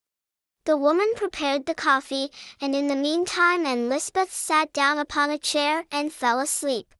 The 0.65 0.79
woman 0.79 1.13
prepared 1.17 1.67
the 1.67 1.75
coffee, 1.75 2.31
and 2.63 2.75
in 2.75 2.87
the 2.87 2.97
meantime 2.97 3.67
Anne 3.67 3.91
Lisbeth 3.91 4.33
sat 4.33 4.73
down 4.73 4.99
upon 4.99 5.31
a 5.31 5.37
chair 5.37 5.85
and 5.93 6.11
fell 6.11 6.41
asleep. 6.41 6.95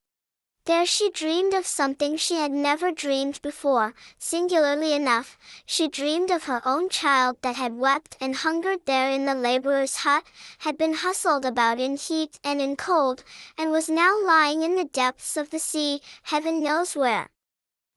There 0.67 0.87
she 0.87 1.11
dreamed 1.11 1.53
of 1.53 1.67
something 1.67 2.17
she 2.17 2.37
had 2.37 2.51
never 2.51 2.91
dreamed 2.91 3.43
before, 3.43 3.95
singularly 4.19 4.95
enough, 4.95 5.37
she 5.67 5.89
dreamed 5.89 6.31
of 6.31 6.45
her 6.45 6.63
own 6.65 6.89
child 6.89 7.37
that 7.43 7.57
had 7.57 7.77
wept 7.77 8.17
and 8.19 8.35
hungered 8.35 8.87
there 8.87 9.11
in 9.11 9.27
the 9.27 9.35
laborer's 9.35 9.97
hut, 9.97 10.25
had 10.61 10.79
been 10.79 10.95
hustled 10.95 11.45
about 11.45 11.81
in 11.81 11.99
heat 11.99 12.41
and 12.43 12.63
in 12.63 12.77
cold, 12.77 13.25
and 13.59 13.73
was 13.73 13.91
now 13.91 14.19
lying 14.25 14.63
in 14.63 14.75
the 14.75 14.87
depths 14.87 15.37
of 15.37 15.51
the 15.51 15.59
sea, 15.59 16.01
heaven 16.23 16.63
knows 16.63 16.97
where. 16.97 17.29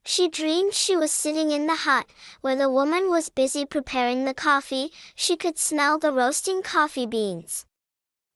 She 0.03 0.27
dreamed 0.27 0.73
she 0.73 0.97
was 0.97 1.11
sitting 1.11 1.51
in 1.51 1.67
the 1.67 1.75
hut, 1.75 2.07
where 2.41 2.57
the 2.57 2.69
woman 2.69 3.09
was 3.09 3.29
busy 3.29 3.65
preparing 3.65 4.25
the 4.25 4.33
coffee, 4.33 4.91
she 5.15 5.37
could 5.37 5.57
smell 5.57 5.99
the 5.99 6.11
roasting 6.11 6.61
coffee 6.61 7.05
beans. 7.05 7.65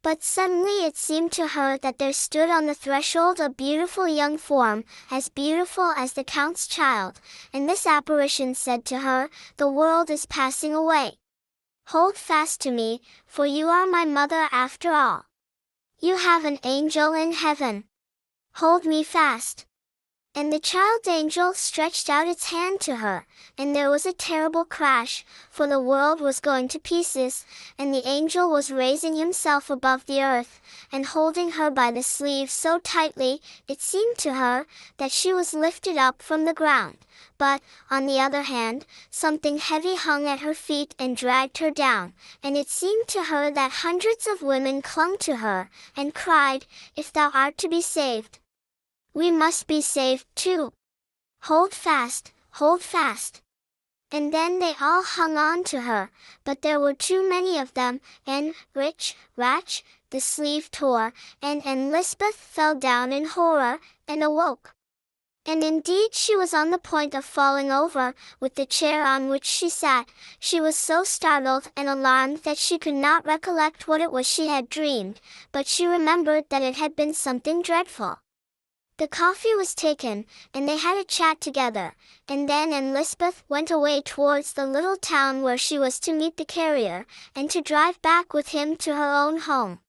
But 0.03 0.23
suddenly 0.23 0.85
it 0.85 0.97
seemed 0.97 1.31
to 1.33 1.49
her 1.49 1.77
that 1.77 1.99
there 1.99 2.13
stood 2.13 2.49
on 2.49 2.65
the 2.65 2.73
threshold 2.73 3.39
a 3.39 3.49
beautiful 3.49 4.07
young 4.07 4.37
form, 4.39 4.83
as 5.11 5.29
beautiful 5.29 5.93
as 5.95 6.13
the 6.13 6.23
Count's 6.23 6.65
child, 6.65 7.21
and 7.53 7.69
this 7.69 7.85
apparition 7.85 8.55
said 8.55 8.83
to 8.85 8.99
her, 8.99 9.29
The 9.57 9.69
world 9.69 10.09
is 10.09 10.25
passing 10.25 10.73
away. 10.73 11.19
Hold 11.87 12.15
fast 12.15 12.61
to 12.61 12.71
me, 12.71 13.01
for 13.25 13.45
you 13.45 13.67
are 13.67 13.85
my 13.85 14.05
mother 14.05 14.49
after 14.51 14.91
all. 14.91 15.25
You 15.99 16.17
have 16.17 16.45
an 16.45 16.57
angel 16.63 17.13
in 17.13 17.33
heaven. 17.33 17.83
Hold 18.55 18.85
me 18.85 19.03
fast. 19.03 19.67
And 20.33 20.51
the 20.51 20.59
child 20.59 21.01
angel 21.09 21.53
stretched 21.53 22.09
out 22.09 22.25
its 22.25 22.51
hand 22.51 22.79
to 22.81 22.95
her, 22.97 23.27
and 23.57 23.75
there 23.75 23.89
was 23.89 24.05
a 24.05 24.13
terrible 24.13 24.63
crash, 24.63 25.25
for 25.49 25.67
the 25.67 25.79
world 25.79 26.21
was 26.21 26.39
going 26.39 26.69
to 26.69 26.79
pieces, 26.79 27.45
and 27.77 27.93
the 27.93 28.07
angel 28.07 28.49
was 28.49 28.71
raising 28.71 29.17
himself 29.17 29.69
above 29.69 30.05
the 30.05 30.23
earth, 30.23 30.61
and 30.89 31.07
holding 31.07 31.51
her 31.51 31.69
by 31.69 31.91
the 31.91 32.01
sleeve 32.01 32.49
so 32.49 32.79
tightly, 32.79 33.41
it 33.67 33.81
seemed 33.81 34.17
to 34.19 34.35
her, 34.35 34.67
that 34.95 35.11
she 35.11 35.33
was 35.33 35.53
lifted 35.53 35.97
up 35.97 36.21
from 36.21 36.45
the 36.45 36.53
ground. 36.53 36.99
But, 37.37 37.61
on 37.89 38.05
the 38.05 38.21
other 38.21 38.43
hand, 38.43 38.85
something 39.09 39.57
heavy 39.57 39.95
hung 39.95 40.27
at 40.27 40.39
her 40.39 40.53
feet 40.53 40.95
and 40.97 41.17
dragged 41.17 41.57
her 41.57 41.71
down, 41.71 42.13
and 42.41 42.55
it 42.55 42.69
seemed 42.69 43.09
to 43.09 43.23
her 43.23 43.51
that 43.51 43.83
hundreds 43.83 44.27
of 44.27 44.41
women 44.41 44.81
clung 44.81 45.17
to 45.19 45.37
her, 45.37 45.69
and 45.97 46.15
cried, 46.15 46.67
If 46.95 47.11
thou 47.11 47.31
art 47.33 47.57
to 47.57 47.67
be 47.67 47.81
saved, 47.81 48.39
we 49.13 49.31
must 49.31 49.67
be 49.67 49.81
saved 49.81 50.25
too. 50.35 50.71
Hold 51.43 51.73
fast, 51.73 52.31
hold 52.51 52.81
fast. 52.81 53.41
And 54.11 54.33
then 54.33 54.59
they 54.59 54.73
all 54.81 55.03
hung 55.03 55.37
on 55.37 55.63
to 55.65 55.81
her, 55.81 56.11
but 56.43 56.61
there 56.61 56.79
were 56.79 56.93
too 56.93 57.27
many 57.27 57.57
of 57.57 57.73
them, 57.73 58.01
and, 58.27 58.53
rich, 58.73 59.15
ratch, 59.37 59.83
the 60.09 60.19
sleeve 60.19 60.69
tore, 60.69 61.13
and, 61.41 61.65
Anne 61.65 61.91
Lisbeth 61.91 62.35
fell 62.35 62.75
down 62.75 63.13
in 63.13 63.25
horror, 63.25 63.79
and 64.07 64.21
awoke. 64.21 64.75
And 65.45 65.63
indeed 65.63 66.13
she 66.13 66.35
was 66.35 66.53
on 66.53 66.69
the 66.69 66.77
point 66.77 67.15
of 67.15 67.25
falling 67.25 67.71
over, 67.71 68.13
with 68.39 68.55
the 68.55 68.65
chair 68.65 69.03
on 69.03 69.29
which 69.29 69.45
she 69.45 69.69
sat. 69.69 70.07
She 70.39 70.61
was 70.61 70.75
so 70.75 71.03
startled 71.03 71.71
and 71.75 71.89
alarmed 71.89 72.39
that 72.43 72.59
she 72.59 72.77
could 72.77 72.93
not 72.93 73.25
recollect 73.25 73.87
what 73.87 74.01
it 74.01 74.11
was 74.11 74.27
she 74.27 74.47
had 74.47 74.69
dreamed, 74.69 75.19
but 75.51 75.65
she 75.65 75.87
remembered 75.87 76.45
that 76.49 76.61
it 76.61 76.75
had 76.75 76.95
been 76.95 77.13
something 77.13 77.61
dreadful. 77.61 78.19
The 79.01 79.07
coffee 79.07 79.55
was 79.55 79.73
taken, 79.73 80.27
and 80.53 80.69
they 80.69 80.77
had 80.77 80.95
a 80.95 81.03
chat 81.03 81.41
together, 81.41 81.95
and 82.27 82.47
then 82.47 82.71
Anne 82.71 82.93
Lisbeth 82.93 83.43
went 83.49 83.71
away 83.71 83.99
towards 83.99 84.53
the 84.53 84.67
little 84.67 84.95
town 84.95 85.41
where 85.41 85.57
she 85.57 85.79
was 85.79 85.99
to 86.01 86.13
meet 86.13 86.37
the 86.37 86.45
carrier, 86.45 87.07
and 87.33 87.49
to 87.49 87.63
drive 87.63 87.99
back 88.03 88.31
with 88.31 88.49
him 88.49 88.75
to 88.75 88.95
her 88.95 89.11
own 89.11 89.39
home. 89.39 89.79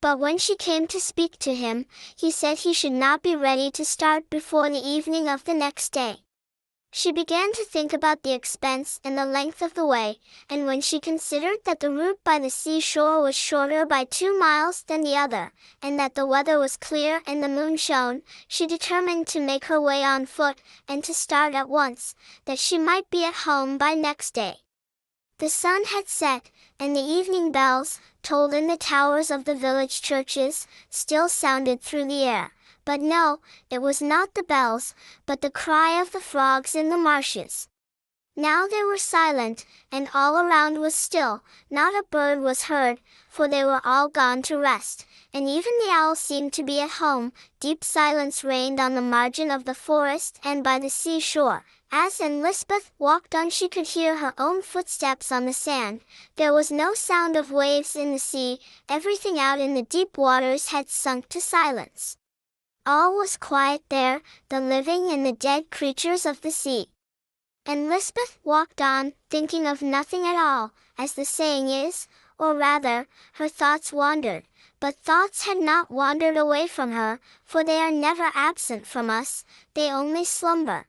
But 0.00 0.18
when 0.18 0.36
she 0.36 0.56
came 0.56 0.88
to 0.88 0.98
speak 0.98 1.38
to 1.38 1.54
him, 1.54 1.86
he 2.16 2.32
said 2.32 2.58
he 2.58 2.72
should 2.72 2.90
not 2.90 3.22
be 3.22 3.36
ready 3.36 3.70
to 3.70 3.84
start 3.84 4.28
before 4.28 4.68
the 4.68 4.84
evening 4.84 5.28
of 5.28 5.44
the 5.44 5.54
next 5.54 5.90
day. 5.92 6.24
She 6.92 7.12
began 7.12 7.52
to 7.52 7.64
think 7.64 7.92
about 7.92 8.24
the 8.24 8.32
expense 8.32 8.98
and 9.04 9.16
the 9.16 9.24
length 9.24 9.62
of 9.62 9.74
the 9.74 9.86
way, 9.86 10.18
and 10.48 10.66
when 10.66 10.80
she 10.80 10.98
considered 10.98 11.58
that 11.64 11.78
the 11.78 11.90
route 11.90 12.18
by 12.24 12.40
the 12.40 12.50
seashore 12.50 13.22
was 13.22 13.36
shorter 13.36 13.86
by 13.86 14.04
two 14.04 14.36
miles 14.36 14.82
than 14.82 15.02
the 15.02 15.16
other, 15.16 15.52
and 15.80 16.00
that 16.00 16.16
the 16.16 16.26
weather 16.26 16.58
was 16.58 16.76
clear 16.76 17.22
and 17.28 17.42
the 17.42 17.48
moon 17.48 17.76
shone, 17.76 18.22
she 18.48 18.66
determined 18.66 19.28
to 19.28 19.40
make 19.40 19.66
her 19.66 19.80
way 19.80 20.02
on 20.02 20.26
foot, 20.26 20.60
and 20.88 21.04
to 21.04 21.14
start 21.14 21.54
at 21.54 21.68
once, 21.68 22.16
that 22.44 22.58
she 22.58 22.76
might 22.76 23.08
be 23.08 23.24
at 23.24 23.46
home 23.46 23.78
by 23.78 23.94
next 23.94 24.34
day. 24.34 24.56
The 25.38 25.48
sun 25.48 25.84
had 25.84 26.08
set, 26.08 26.50
and 26.80 26.96
the 26.96 27.00
evening 27.00 27.52
bells, 27.52 28.00
tolled 28.22 28.52
in 28.52 28.66
the 28.66 28.76
towers 28.76 29.30
of 29.30 29.44
the 29.44 29.54
village 29.54 30.02
churches, 30.02 30.66
still 30.90 31.28
sounded 31.28 31.80
through 31.80 32.06
the 32.06 32.24
air. 32.24 32.52
But 32.90 33.02
no, 33.02 33.38
it 33.70 33.80
was 33.80 34.02
not 34.02 34.34
the 34.34 34.42
bells, 34.42 34.96
but 35.24 35.42
the 35.42 35.50
cry 35.52 36.00
of 36.02 36.10
the 36.10 36.18
frogs 36.18 36.74
in 36.74 36.88
the 36.88 36.96
marshes. 36.96 37.68
Now 38.34 38.66
they 38.66 38.82
were 38.82 38.98
silent, 38.98 39.64
and 39.92 40.08
all 40.12 40.36
around 40.36 40.80
was 40.80 40.92
still, 40.96 41.44
not 41.70 41.94
a 41.94 42.02
bird 42.10 42.40
was 42.40 42.64
heard, 42.64 43.00
for 43.28 43.46
they 43.46 43.62
were 43.62 43.80
all 43.84 44.08
gone 44.08 44.42
to 44.42 44.58
rest, 44.58 45.06
and 45.32 45.48
even 45.48 45.70
the 45.78 45.92
owl 45.92 46.16
seemed 46.16 46.52
to 46.54 46.64
be 46.64 46.80
at 46.80 46.98
home. 46.98 47.32
Deep 47.60 47.84
silence 47.84 48.42
reigned 48.42 48.80
on 48.80 48.96
the 48.96 49.00
margin 49.00 49.52
of 49.52 49.66
the 49.66 49.74
forest 49.74 50.40
and 50.42 50.64
by 50.64 50.80
the 50.80 50.90
seashore. 50.90 51.64
As 51.92 52.20
Anne 52.20 52.42
Lisbeth 52.42 52.90
walked 52.98 53.36
on 53.36 53.50
she 53.50 53.68
could 53.68 53.86
hear 53.86 54.16
her 54.16 54.34
own 54.36 54.62
footsteps 54.62 55.30
on 55.30 55.46
the 55.46 55.52
sand. 55.52 56.00
There 56.34 56.52
was 56.52 56.72
no 56.72 56.94
sound 56.94 57.36
of 57.36 57.52
waves 57.52 57.94
in 57.94 58.12
the 58.12 58.18
sea, 58.18 58.58
everything 58.88 59.38
out 59.38 59.60
in 59.60 59.74
the 59.74 59.82
deep 59.82 60.18
waters 60.18 60.70
had 60.70 60.90
sunk 60.90 61.28
to 61.28 61.40
silence. 61.40 62.16
All 62.86 63.14
was 63.14 63.36
quiet 63.36 63.82
there, 63.90 64.22
the 64.48 64.58
living 64.58 65.10
and 65.10 65.24
the 65.24 65.32
dead 65.32 65.70
creatures 65.70 66.24
of 66.24 66.40
the 66.40 66.50
sea. 66.50 66.88
Anne 67.66 67.90
Lisbeth 67.90 68.38
walked 68.42 68.80
on, 68.80 69.12
thinking 69.28 69.66
of 69.66 69.82
nothing 69.82 70.26
at 70.26 70.34
all, 70.34 70.72
as 70.96 71.12
the 71.12 71.26
saying 71.26 71.68
is, 71.68 72.08
or 72.38 72.54
rather, 72.54 73.06
her 73.34 73.48
thoughts 73.48 73.92
wandered, 73.92 74.48
but 74.80 74.96
thoughts 74.96 75.44
had 75.44 75.58
not 75.58 75.90
wandered 75.90 76.38
away 76.38 76.66
from 76.66 76.92
her, 76.92 77.20
for 77.44 77.62
they 77.62 77.76
are 77.76 77.90
never 77.90 78.30
absent 78.34 78.86
from 78.86 79.10
us, 79.10 79.44
they 79.74 79.90
only 79.92 80.24
slumber. 80.24 80.86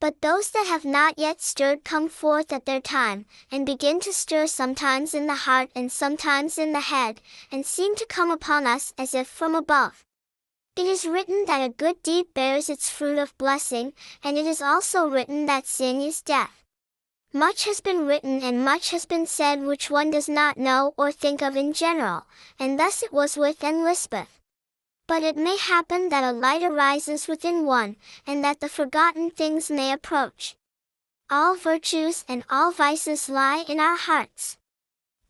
But 0.00 0.20
those 0.22 0.50
that 0.50 0.66
have 0.66 0.84
not 0.84 1.20
yet 1.20 1.40
stirred 1.40 1.84
come 1.84 2.08
forth 2.08 2.52
at 2.52 2.66
their 2.66 2.80
time, 2.80 3.26
and 3.52 3.64
begin 3.64 4.00
to 4.00 4.12
stir 4.12 4.48
sometimes 4.48 5.14
in 5.14 5.28
the 5.28 5.46
heart 5.46 5.70
and 5.76 5.92
sometimes 5.92 6.58
in 6.58 6.72
the 6.72 6.80
head, 6.80 7.20
and 7.52 7.64
seem 7.64 7.94
to 7.94 8.06
come 8.06 8.32
upon 8.32 8.66
us 8.66 8.92
as 8.98 9.14
if 9.14 9.28
from 9.28 9.54
above. 9.54 10.04
It 10.74 10.86
is 10.86 11.04
written 11.04 11.44
that 11.44 11.60
a 11.62 11.68
good 11.68 12.02
deed 12.02 12.32
bears 12.32 12.70
its 12.70 12.88
fruit 12.88 13.18
of 13.18 13.36
blessing, 13.36 13.92
and 14.24 14.38
it 14.38 14.46
is 14.46 14.62
also 14.62 15.06
written 15.06 15.44
that 15.44 15.66
sin 15.66 16.00
is 16.00 16.22
death. 16.22 16.64
Much 17.34 17.64
has 17.64 17.80
been 17.80 18.06
written 18.06 18.42
and 18.42 18.64
much 18.64 18.90
has 18.90 19.04
been 19.04 19.26
said 19.26 19.62
which 19.62 19.90
one 19.90 20.10
does 20.10 20.28
not 20.28 20.56
know 20.56 20.94
or 20.96 21.12
think 21.12 21.42
of 21.42 21.56
in 21.56 21.74
general, 21.74 22.26
and 22.58 22.78
thus 22.78 23.02
it 23.02 23.12
was 23.12 23.36
with 23.36 23.62
Anne 23.62 23.84
Lisbeth. 23.84 24.40
But 25.06 25.22
it 25.22 25.36
may 25.36 25.58
happen 25.58 26.08
that 26.08 26.24
a 26.24 26.32
light 26.32 26.62
arises 26.62 27.28
within 27.28 27.66
one, 27.66 27.96
and 28.26 28.42
that 28.42 28.60
the 28.60 28.68
forgotten 28.68 29.30
things 29.30 29.70
may 29.70 29.92
approach. 29.92 30.56
All 31.28 31.54
virtues 31.54 32.24
and 32.28 32.44
all 32.48 32.70
vices 32.70 33.28
lie 33.28 33.64
in 33.68 33.78
our 33.78 33.96
hearts. 33.96 34.56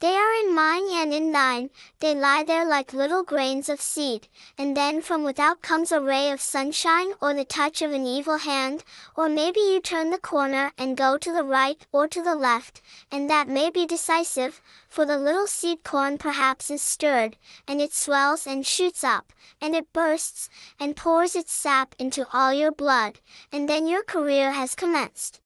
They 0.03 0.17
are 0.17 0.35
in 0.35 0.53
mine 0.53 0.89
and 0.91 1.15
in 1.15 1.31
thine, 1.31 1.71
they 2.01 2.13
lie 2.13 2.43
there 2.43 2.65
like 2.65 2.93
little 2.93 3.23
grains 3.23 3.69
of 3.69 3.81
seed, 3.81 4.27
and 4.59 4.77
then 4.77 5.01
from 5.01 5.23
without 5.23 5.63
comes 5.63 5.93
a 5.93 6.01
ray 6.01 6.33
of 6.33 6.41
sunshine 6.41 7.15
or 7.21 7.33
the 7.33 7.45
touch 7.45 7.83
of 7.83 7.93
an 7.93 8.05
evil 8.05 8.39
hand, 8.39 8.83
or 9.15 9.29
maybe 9.29 9.61
you 9.61 9.81
turn 9.81 10.11
the 10.11 10.19
corner 10.19 10.73
and 10.77 10.97
go 10.97 11.17
to 11.19 11.33
the 11.33 11.45
right 11.45 11.87
or 11.93 12.09
to 12.09 12.21
the 12.21 12.35
left, 12.35 12.83
and 13.13 13.31
that 13.31 13.47
may 13.47 13.71
be 13.71 13.87
decisive, 13.87 14.61
for 14.89 15.07
the 15.07 15.17
little 15.17 15.47
seed 15.47 15.85
corn 15.85 16.19
perhaps 16.19 16.69
is 16.69 16.83
stirred, 16.83 17.37
and 17.69 17.81
it 17.81 17.93
swells 17.93 18.45
and 18.45 18.67
shoots 18.67 19.05
up, 19.05 19.33
and 19.61 19.77
it 19.77 19.93
bursts, 19.93 20.49
and 20.81 20.97
pours 20.97 21.37
its 21.37 21.53
sap 21.53 21.95
into 21.97 22.27
all 22.33 22.53
your 22.53 22.73
blood, 22.73 23.21
and 23.53 23.69
then 23.69 23.87
your 23.87 24.03
career 24.03 24.51
has 24.51 24.75
commenced. 24.75 25.42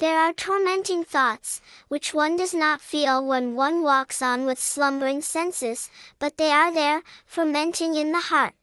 There 0.00 0.18
are 0.18 0.32
tormenting 0.32 1.04
thoughts, 1.04 1.60
which 1.88 2.14
one 2.14 2.36
does 2.36 2.54
not 2.54 2.80
feel 2.80 3.22
when 3.22 3.54
one 3.54 3.82
walks 3.82 4.22
on 4.22 4.46
with 4.46 4.58
slumbering 4.58 5.20
senses, 5.20 5.90
but 6.18 6.38
they 6.38 6.50
are 6.50 6.72
there, 6.72 7.02
fermenting 7.26 7.94
in 7.96 8.10
the 8.12 8.20
heart. 8.32 8.54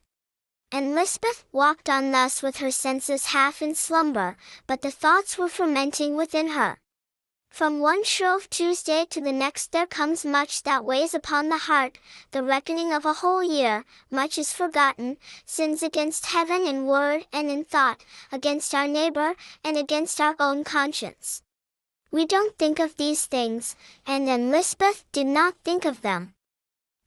Anne 0.72 0.96
Lisbeth 0.96 1.46
walked 1.52 1.92
on 1.92 2.12
thus 2.12 2.42
with 2.42 2.58
her 2.58 2.72
senses 2.72 3.28
half 3.28 3.62
in 3.62 3.76
slumber, 3.76 4.36
but 4.66 4.82
the 4.82 4.90
thoughts 4.90 5.38
were 5.38 5.48
fermenting 5.48 6.16
within 6.16 6.48
her. 6.48 6.80
From 7.58 7.80
one 7.80 8.04
Shrove 8.04 8.48
Tuesday 8.52 9.04
to 9.10 9.20
the 9.20 9.32
next 9.32 9.72
there 9.72 9.88
comes 9.88 10.24
much 10.24 10.62
that 10.62 10.86
weighs 10.86 11.16
upon 11.16 11.50
the 11.50 11.58
heart, 11.58 11.98
the 12.30 12.44
reckoning 12.44 12.94
of 12.94 13.04
a 13.04 13.14
whole 13.14 13.42
year, 13.42 13.84
much 14.12 14.38
is 14.38 14.54
forgotten, 14.54 15.18
sins 15.44 15.82
against 15.82 16.28
heaven 16.28 16.68
in 16.68 16.86
word 16.86 17.26
and 17.34 17.50
in 17.50 17.66
thought, 17.66 18.06
against 18.32 18.76
our 18.76 18.88
neighbor, 18.88 19.34
and 19.64 19.76
against 19.76 20.22
our 20.22 20.36
own 20.40 20.64
conscience. 20.64 21.42
We 22.12 22.28
don't 22.28 22.56
think 22.60 22.78
of 22.78 22.98
these 22.98 23.26
things, 23.26 23.76
and 24.06 24.30
Anne 24.30 24.52
Lisbeth 24.52 25.04
did 25.12 25.26
not 25.26 25.56
think 25.64 25.84
of 25.84 26.04
them. 26.04 26.36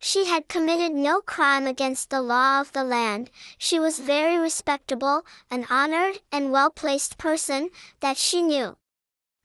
She 0.01 0.25
had 0.25 0.49
committed 0.49 0.91
no 0.91 1.21
crime 1.21 1.69
against 1.69 2.11
the 2.11 2.23
law 2.23 2.61
of 2.61 2.73
the 2.73 2.83
land, 2.83 3.31
she 3.57 3.79
was 3.79 4.01
very 4.01 4.37
respectable, 4.37 5.25
an 5.49 5.69
honored 5.71 6.23
and 6.33 6.51
well-placed 6.51 7.19
person, 7.19 7.71
that 8.01 8.17
she 8.17 8.43
knew. 8.43 8.77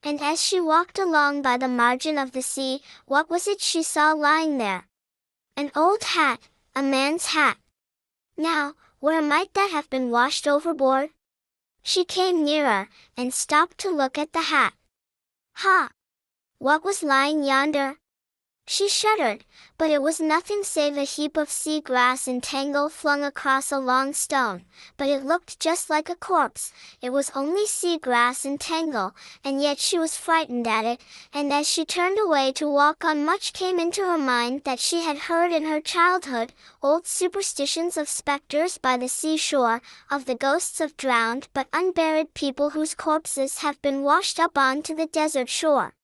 And 0.06 0.20
as 0.22 0.40
she 0.40 0.60
walked 0.60 1.00
along 1.00 1.42
by 1.42 1.56
the 1.56 1.66
margin 1.66 2.16
of 2.16 2.30
the 2.30 2.40
sea, 2.40 2.80
what 3.06 3.28
was 3.28 3.48
it 3.48 3.60
she 3.60 3.82
saw 3.82 4.12
lying 4.12 4.56
there? 4.56 4.86
An 5.56 5.72
old 5.74 6.04
hat, 6.04 6.38
a 6.76 6.80
man's 6.80 7.26
hat. 7.26 7.58
Now, 8.36 8.74
where 9.00 9.20
might 9.20 9.52
that 9.54 9.70
have 9.72 9.90
been 9.90 10.12
washed 10.12 10.46
overboard? 10.46 11.10
She 11.82 12.04
came 12.04 12.44
nearer, 12.44 12.88
and 13.16 13.34
stopped 13.34 13.78
to 13.78 13.90
look 13.90 14.16
at 14.16 14.32
the 14.32 14.42
hat. 14.42 14.74
Ha! 15.54 15.90
What 16.58 16.84
was 16.84 17.02
lying 17.02 17.42
yonder? 17.42 17.98
She 18.68 18.88
shuddered, 18.88 19.44
but 19.78 19.90
it 19.90 20.02
was 20.02 20.18
nothing 20.18 20.64
save 20.64 20.96
a 20.96 21.04
heap 21.04 21.36
of 21.36 21.48
sea 21.48 21.80
grass 21.80 22.26
and 22.26 22.42
tangle 22.42 22.88
flung 22.88 23.22
across 23.22 23.70
a 23.70 23.78
long 23.78 24.12
stone, 24.12 24.64
but 24.96 25.08
it 25.08 25.24
looked 25.24 25.60
just 25.60 25.88
like 25.88 26.08
a 26.08 26.16
corpse, 26.16 26.72
it 27.00 27.10
was 27.10 27.30
only 27.32 27.64
sea 27.66 27.96
grass 27.96 28.44
and 28.44 28.60
tangle, 28.60 29.14
and 29.44 29.62
yet 29.62 29.78
she 29.78 30.00
was 30.00 30.16
frightened 30.16 30.66
at 30.66 30.84
it, 30.84 31.00
and 31.32 31.52
as 31.52 31.68
she 31.68 31.84
turned 31.84 32.18
away 32.18 32.50
to 32.52 32.68
walk 32.68 33.04
on 33.04 33.24
much 33.24 33.52
came 33.52 33.78
into 33.78 34.00
her 34.00 34.18
mind 34.18 34.64
that 34.64 34.80
she 34.80 35.02
had 35.02 35.16
heard 35.30 35.52
in 35.52 35.64
her 35.66 35.80
childhood, 35.80 36.52
old 36.82 37.06
superstitions 37.06 37.96
of 37.96 38.08
specters 38.08 38.78
by 38.78 38.96
the 38.96 39.08
seashore, 39.08 39.80
of 40.10 40.24
the 40.24 40.34
ghosts 40.34 40.80
of 40.80 40.96
drowned 40.96 41.46
but 41.54 41.68
unburied 41.72 42.34
people 42.34 42.70
whose 42.70 42.96
corpses 42.96 43.58
have 43.58 43.80
been 43.80 44.02
washed 44.02 44.40
up 44.40 44.58
on 44.58 44.82
to 44.82 44.92
the 44.92 45.06
desert 45.06 45.48
shore. 45.48 45.94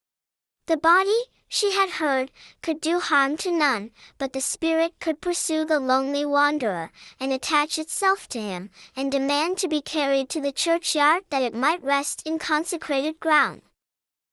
The 0.66 0.76
body, 0.76 1.24
she 1.54 1.72
had 1.72 1.90
heard, 1.90 2.32
could 2.62 2.80
do 2.80 2.98
harm 2.98 3.36
to 3.36 3.52
none, 3.52 3.90
but 4.16 4.32
the 4.32 4.40
spirit 4.40 4.98
could 5.00 5.20
pursue 5.20 5.66
the 5.66 5.78
lonely 5.78 6.24
wanderer, 6.24 6.90
and 7.20 7.30
attach 7.30 7.78
itself 7.78 8.26
to 8.26 8.40
him, 8.40 8.70
and 8.96 9.12
demand 9.12 9.58
to 9.58 9.68
be 9.68 9.82
carried 9.82 10.30
to 10.30 10.40
the 10.40 10.50
churchyard 10.50 11.22
that 11.28 11.42
it 11.42 11.54
might 11.54 11.84
rest 11.84 12.26
in 12.26 12.38
consecrated 12.38 13.20
ground. 13.20 13.60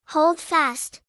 Hold 0.07 0.39
fast! 0.39 1.01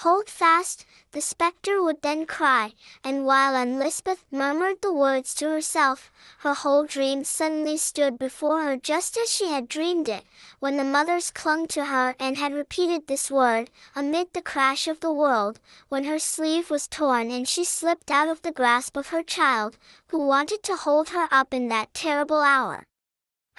Hold 0.00 0.28
fast, 0.28 0.84
the 1.12 1.22
spectre 1.22 1.82
would 1.82 2.02
then 2.02 2.26
cry, 2.26 2.74
and 3.02 3.24
while 3.24 3.56
Anne 3.56 3.78
Lisbeth 3.78 4.26
murmured 4.30 4.82
the 4.82 4.92
words 4.92 5.32
to 5.36 5.48
herself, 5.48 6.12
her 6.40 6.52
whole 6.52 6.84
dream 6.84 7.24
suddenly 7.24 7.78
stood 7.78 8.18
before 8.18 8.62
her 8.62 8.76
just 8.76 9.16
as 9.16 9.32
she 9.32 9.48
had 9.48 9.68
dreamed 9.68 10.10
it, 10.10 10.24
when 10.58 10.76
the 10.76 10.84
mothers 10.84 11.30
clung 11.30 11.66
to 11.68 11.86
her 11.86 12.14
and 12.20 12.36
had 12.36 12.52
repeated 12.52 13.06
this 13.06 13.30
word, 13.30 13.70
amid 13.94 14.34
the 14.34 14.42
crash 14.42 14.86
of 14.86 15.00
the 15.00 15.12
world, 15.12 15.60
when 15.88 16.04
her 16.04 16.18
sleeve 16.18 16.68
was 16.70 16.86
torn 16.86 17.30
and 17.30 17.48
she 17.48 17.64
slipped 17.64 18.10
out 18.10 18.28
of 18.28 18.42
the 18.42 18.52
grasp 18.52 18.98
of 18.98 19.08
her 19.08 19.22
child, 19.22 19.78
who 20.08 20.18
wanted 20.18 20.62
to 20.62 20.76
hold 20.76 21.08
her 21.08 21.26
up 21.30 21.54
in 21.54 21.68
that 21.68 21.94
terrible 21.94 22.42
hour. 22.42 22.86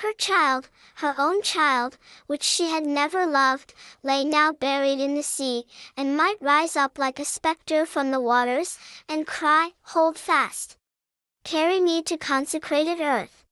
Her 0.01 0.13
child, 0.13 0.69
her 0.97 1.15
own 1.17 1.41
child, 1.41 1.97
which 2.27 2.43
she 2.43 2.69
had 2.69 2.85
never 2.85 3.25
loved, 3.25 3.73
lay 4.03 4.23
now 4.23 4.51
buried 4.51 4.99
in 4.99 5.15
the 5.15 5.23
sea, 5.23 5.65
and 5.95 6.15
might 6.15 6.39
rise 6.39 6.75
up 6.75 6.99
like 6.99 7.17
a 7.19 7.25
spectre 7.25 7.83
from 7.83 8.11
the 8.11 8.19
waters, 8.19 8.77
and 9.09 9.25
cry, 9.25 9.71
Hold 9.93 10.19
fast! 10.19 10.77
Carry 11.43 11.79
me 11.79 12.03
to 12.03 12.15
consecrated 12.15 13.01
earth. 13.01 13.43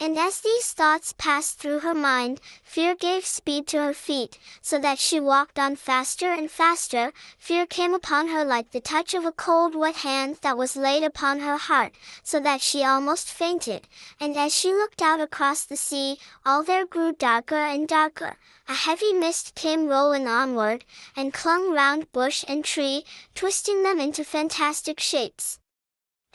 And 0.00 0.16
as 0.16 0.40
these 0.40 0.72
thoughts 0.72 1.12
passed 1.18 1.58
through 1.58 1.80
her 1.80 1.94
mind, 1.94 2.40
fear 2.62 2.94
gave 2.94 3.26
speed 3.26 3.66
to 3.68 3.82
her 3.82 3.92
feet, 3.92 4.38
so 4.62 4.78
that 4.78 5.00
she 5.00 5.18
walked 5.18 5.58
on 5.58 5.74
faster 5.74 6.32
and 6.32 6.48
faster. 6.48 7.12
Fear 7.36 7.66
came 7.66 7.94
upon 7.94 8.28
her 8.28 8.44
like 8.44 8.70
the 8.70 8.80
touch 8.80 9.12
of 9.12 9.24
a 9.24 9.32
cold 9.32 9.74
wet 9.74 9.96
hand 9.96 10.36
that 10.42 10.56
was 10.56 10.76
laid 10.76 11.02
upon 11.02 11.40
her 11.40 11.56
heart, 11.56 11.94
so 12.22 12.38
that 12.38 12.60
she 12.60 12.84
almost 12.84 13.28
fainted. 13.28 13.88
And 14.20 14.36
as 14.36 14.54
she 14.54 14.72
looked 14.72 15.02
out 15.02 15.20
across 15.20 15.64
the 15.64 15.76
sea, 15.76 16.18
all 16.46 16.62
there 16.62 16.86
grew 16.86 17.12
darker 17.12 17.56
and 17.56 17.88
darker. 17.88 18.36
A 18.68 18.74
heavy 18.74 19.12
mist 19.12 19.56
came 19.56 19.88
rolling 19.88 20.28
onward, 20.28 20.84
and 21.16 21.34
clung 21.34 21.72
round 21.72 22.12
bush 22.12 22.44
and 22.46 22.64
tree, 22.64 23.04
twisting 23.34 23.82
them 23.82 23.98
into 23.98 24.22
fantastic 24.22 25.00
shapes. 25.00 25.57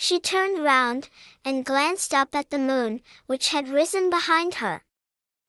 She 0.05 0.19
turned 0.19 0.61
round, 0.61 1.07
and 1.45 1.63
glanced 1.63 2.13
up 2.13 2.35
at 2.35 2.49
the 2.49 2.57
moon, 2.57 3.01
which 3.25 3.51
had 3.55 3.69
risen 3.69 4.09
behind 4.09 4.55
her. 4.55 4.83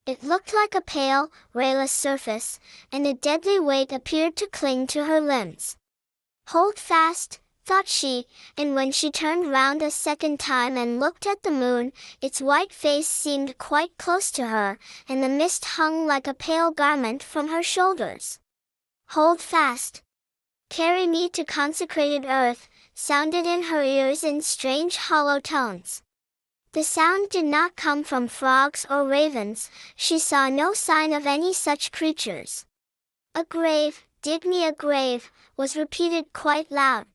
It 0.06 0.22
looked 0.22 0.54
like 0.54 0.76
a 0.76 0.80
pale, 0.80 1.32
rayless 1.52 1.90
surface, 1.90 2.60
and 2.92 3.04
a 3.04 3.14
deadly 3.14 3.58
weight 3.58 3.90
appeared 3.90 4.36
to 4.36 4.46
cling 4.46 4.86
to 4.94 5.06
her 5.06 5.20
limbs. 5.20 5.76
Hold 6.50 6.78
fast, 6.78 7.40
thought 7.64 7.88
she, 7.88 8.28
and 8.56 8.76
when 8.76 8.92
she 8.92 9.10
turned 9.10 9.50
round 9.50 9.82
a 9.82 9.90
second 9.90 10.38
time 10.38 10.76
and 10.76 11.00
looked 11.00 11.26
at 11.26 11.42
the 11.42 11.50
moon, 11.50 11.92
its 12.22 12.40
white 12.40 12.72
face 12.72 13.08
seemed 13.08 13.58
quite 13.58 13.98
close 13.98 14.30
to 14.30 14.46
her, 14.46 14.78
and 15.08 15.20
the 15.20 15.28
mist 15.28 15.64
hung 15.64 16.06
like 16.06 16.28
a 16.28 16.32
pale 16.32 16.70
garment 16.70 17.24
from 17.24 17.48
her 17.48 17.64
shoulders. 17.64 18.38
Hold 19.08 19.40
fast. 19.40 20.04
Carry 20.70 21.08
me 21.08 21.28
to 21.30 21.44
consecrated 21.44 22.24
earth, 22.24 22.68
sounded 22.94 23.44
in 23.44 23.64
her 23.64 23.82
ears 23.82 24.22
in 24.22 24.40
strange 24.40 24.96
hollow 24.96 25.40
tones. 25.40 26.02
The 26.72 26.82
sound 26.82 27.28
did 27.28 27.44
not 27.44 27.76
come 27.76 28.02
from 28.04 28.28
frogs 28.28 28.86
or 28.88 29.06
ravens, 29.06 29.70
she 29.94 30.18
saw 30.18 30.48
no 30.48 30.72
sign 30.72 31.12
of 31.12 31.26
any 31.26 31.52
such 31.52 31.92
creatures. 31.92 32.66
A 33.34 33.44
grave, 33.44 34.04
dig 34.22 34.44
me 34.44 34.64
a 34.64 34.72
grave, 34.72 35.30
was 35.56 35.76
repeated 35.76 36.32
quite 36.32 36.70
loud. 36.70 37.06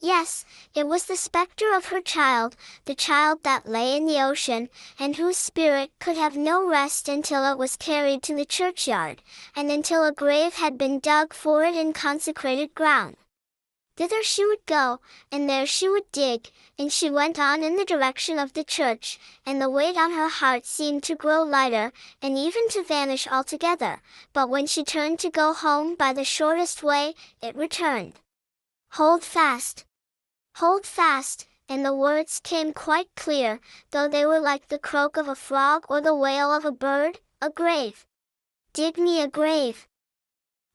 Yes, 0.00 0.44
it 0.74 0.86
was 0.86 1.06
the 1.06 1.16
spectre 1.16 1.74
of 1.74 1.86
her 1.86 2.00
child, 2.00 2.54
the 2.84 2.94
child 2.94 3.42
that 3.42 3.68
lay 3.68 3.96
in 3.96 4.06
the 4.06 4.22
ocean, 4.22 4.68
and 4.98 5.16
whose 5.16 5.36
spirit 5.36 5.90
could 5.98 6.16
have 6.16 6.36
no 6.36 6.64
rest 6.64 7.08
until 7.08 7.44
it 7.50 7.58
was 7.58 7.76
carried 7.76 8.22
to 8.22 8.34
the 8.36 8.44
churchyard, 8.44 9.22
and 9.56 9.72
until 9.72 10.04
a 10.04 10.12
grave 10.12 10.54
had 10.54 10.78
been 10.78 11.00
dug 11.00 11.34
for 11.34 11.64
it 11.64 11.74
in 11.74 11.92
consecrated 11.92 12.74
ground. 12.74 13.16
Thither 13.98 14.22
she 14.22 14.46
would 14.46 14.64
go, 14.64 15.00
and 15.32 15.50
there 15.50 15.66
she 15.66 15.88
would 15.88 16.12
dig, 16.12 16.52
and 16.78 16.92
she 16.92 17.10
went 17.10 17.36
on 17.36 17.64
in 17.64 17.74
the 17.74 17.84
direction 17.84 18.38
of 18.38 18.52
the 18.52 18.62
church, 18.62 19.18
and 19.44 19.60
the 19.60 19.68
weight 19.68 19.96
on 19.96 20.12
her 20.12 20.28
heart 20.28 20.64
seemed 20.66 21.02
to 21.02 21.16
grow 21.16 21.42
lighter, 21.42 21.92
and 22.22 22.38
even 22.38 22.68
to 22.68 22.84
vanish 22.84 23.26
altogether, 23.26 24.00
but 24.32 24.48
when 24.48 24.68
she 24.68 24.84
turned 24.84 25.18
to 25.18 25.30
go 25.30 25.52
home 25.52 25.96
by 25.96 26.12
the 26.12 26.22
shortest 26.22 26.80
way, 26.80 27.16
it 27.42 27.56
returned. 27.56 28.20
Hold 28.92 29.24
fast! 29.24 29.84
Hold 30.58 30.86
fast! 30.86 31.48
And 31.68 31.84
the 31.84 31.92
words 31.92 32.38
came 32.38 32.72
quite 32.72 33.12
clear, 33.16 33.58
though 33.90 34.06
they 34.06 34.24
were 34.24 34.38
like 34.38 34.68
the 34.68 34.78
croak 34.78 35.16
of 35.16 35.26
a 35.26 35.34
frog 35.34 35.86
or 35.88 36.00
the 36.00 36.14
wail 36.14 36.54
of 36.54 36.64
a 36.64 36.70
bird, 36.70 37.18
a 37.42 37.50
grave. 37.50 38.06
Dig 38.72 38.96
me 38.96 39.20
a 39.20 39.26
grave, 39.26 39.87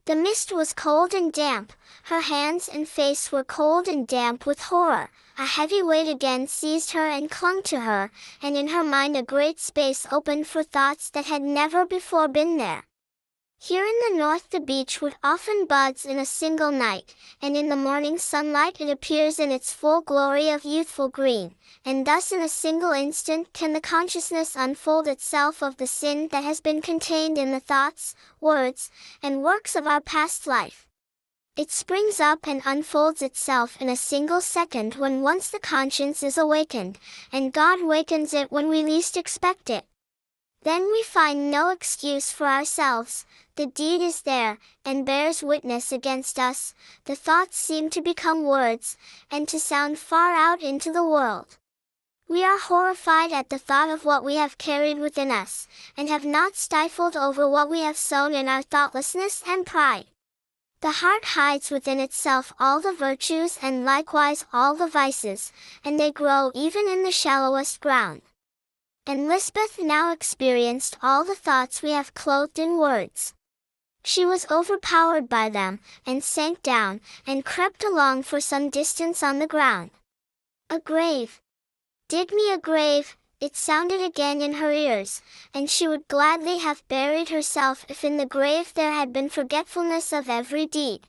the 0.06 0.16
mist 0.16 0.52
was 0.52 0.74
cold 0.74 1.14
and 1.14 1.32
damp, 1.32 1.72
her 2.04 2.22
hands 2.22 2.68
and 2.68 2.90
face 2.90 3.32
were 3.32 3.44
cold 3.44 3.88
and 3.88 4.06
damp 4.06 4.46
with 4.46 4.64
horror. 4.64 5.10
A 5.38 5.46
heavy 5.46 5.82
weight 5.82 6.10
again 6.10 6.48
seized 6.48 6.92
her 6.92 7.08
and 7.08 7.32
clung 7.32 7.64
to 7.64 7.80
her, 7.80 8.12
and 8.42 8.58
in 8.58 8.68
her 8.68 8.84
mind 8.84 9.16
a 9.16 9.24
great 9.24 9.60
space 9.60 10.06
opened 10.12 10.48
for 10.48 10.62
thoughts 10.62 11.10
that 11.12 11.26
had 11.26 11.42
never 11.42 11.86
before 11.86 12.28
been 12.28 12.58
there. 12.58 12.84
Here 13.66 13.86
in 13.86 13.96
the 14.02 14.18
north 14.18 14.50
the 14.50 14.60
beech 14.60 15.02
wood 15.02 15.16
often 15.24 15.66
buds 15.66 16.04
in 16.04 16.20
a 16.20 16.26
single 16.26 16.70
night, 16.70 17.16
and 17.42 17.56
in 17.56 17.70
the 17.70 17.78
morning 17.78 18.18
sunlight 18.18 18.82
it 18.82 18.90
appears 18.90 19.40
in 19.40 19.54
its 19.54 19.72
full 19.72 20.02
glory 20.02 20.50
of 20.50 20.66
youthful 20.66 21.08
green, 21.08 21.56
and 21.86 22.06
thus 22.06 22.34
in 22.34 22.42
a 22.42 22.50
single 22.50 22.92
instant 22.92 23.54
can 23.54 23.72
the 23.72 23.80
consciousness 23.80 24.58
unfold 24.58 25.08
itself 25.08 25.64
of 25.64 25.78
the 25.78 25.88
sin 25.88 26.28
that 26.34 26.44
has 26.44 26.60
been 26.60 26.82
contained 26.82 27.38
in 27.38 27.52
the 27.52 27.62
thoughts, 27.62 28.16
words, 28.42 28.92
and 29.22 29.44
works 29.44 29.78
of 29.78 29.88
our 29.88 30.02
past 30.02 30.46
life. 30.46 30.86
It 31.56 31.72
springs 31.72 32.20
up 32.20 32.46
and 32.46 32.62
unfolds 32.66 33.22
itself 33.22 33.82
in 33.82 33.88
a 33.88 33.96
single 33.96 34.42
second 34.42 34.96
when 34.96 35.22
once 35.22 35.50
the 35.50 35.60
conscience 35.60 36.22
is 36.22 36.38
awakened, 36.38 37.00
and 37.32 37.54
God 37.54 37.82
wakens 37.82 38.34
it 38.34 38.52
when 38.52 38.68
we 38.68 38.84
least 38.84 39.16
expect 39.16 39.70
it. 39.70 39.86
Then 40.64 40.86
we 40.92 41.04
find 41.04 41.52
no 41.52 41.70
excuse 41.70 42.32
for 42.32 42.48
ourselves, 42.48 43.26
the 43.56 43.68
deed 43.68 44.02
is 44.02 44.22
there, 44.22 44.58
and 44.84 45.06
bears 45.06 45.44
witness 45.44 45.92
against 45.92 46.40
us, 46.40 46.74
the 47.06 47.16
thoughts 47.16 47.56
seem 47.56 47.90
to 47.92 48.02
become 48.02 48.44
words, 48.44 48.98
and 49.30 49.48
to 49.48 49.60
sound 49.60 50.00
far 50.00 50.34
out 50.34 50.62
into 50.62 50.92
the 50.92 51.04
world. 51.04 51.58
We 52.28 52.44
are 52.44 52.58
horrified 52.58 53.32
at 53.32 53.50
the 53.50 53.60
thought 53.60 53.90
of 53.90 54.06
what 54.06 54.24
we 54.24 54.38
have 54.38 54.58
carried 54.58 54.98
within 54.98 55.30
us, 55.30 55.68
and 55.96 56.10
have 56.10 56.26
not 56.26 56.56
stifled 56.56 57.16
over 57.16 57.48
what 57.48 57.70
we 57.70 57.82
have 57.82 57.98
sown 57.98 58.34
in 58.34 58.48
our 58.48 58.64
thoughtlessness 58.64 59.44
and 59.48 59.68
pride. 59.68 60.08
The 60.82 60.92
heart 60.92 61.24
hides 61.24 61.70
within 61.70 62.00
itself 62.00 62.54
all 62.60 62.82
the 62.82 62.92
virtues 62.92 63.60
and 63.62 63.86
likewise 63.86 64.46
all 64.52 64.74
the 64.74 64.88
vices, 64.88 65.52
and 65.86 66.00
they 66.00 66.12
grow 66.12 66.52
even 66.56 66.88
in 66.88 67.04
the 67.04 67.12
shallowest 67.12 67.80
ground. 67.80 68.24
Anne 69.06 69.28
Lisbeth 69.28 69.80
now 69.80 70.12
experienced 70.12 70.98
all 71.04 71.24
the 71.24 71.36
thoughts 71.36 71.84
we 71.84 71.92
have 71.92 72.14
clothed 72.14 72.58
in 72.58 72.78
words. 72.78 73.34
She 74.06 74.26
was 74.26 74.46
overpowered 74.52 75.30
by 75.30 75.50
them, 75.50 75.80
and 76.06 76.24
sank 76.24 76.62
down, 76.62 77.00
and 77.26 77.46
crept 77.46 77.84
along 77.84 78.24
for 78.24 78.42
some 78.42 78.70
distance 78.70 79.24
on 79.24 79.40
the 79.40 79.48
ground. 79.48 79.92
A 80.70 80.80
grave. 80.80 81.42
Dig 82.10 82.34
me 82.34 82.52
a 82.52 82.58
grave, 82.58 83.18
it 83.40 83.56
sounded 83.56 84.02
again 84.02 84.42
in 84.42 84.54
her 84.54 84.72
ears, 84.72 85.22
and 85.54 85.70
she 85.70 85.88
would 85.88 86.08
gladly 86.08 86.60
have 86.60 86.88
buried 86.88 87.30
herself 87.30 87.86
if 87.88 88.04
in 88.04 88.18
the 88.18 88.26
grave 88.26 88.74
there 88.74 88.92
had 88.92 89.14
been 89.14 89.30
forgetfulness 89.30 90.12
of 90.12 90.30
every 90.30 90.66
deed. 90.66 91.08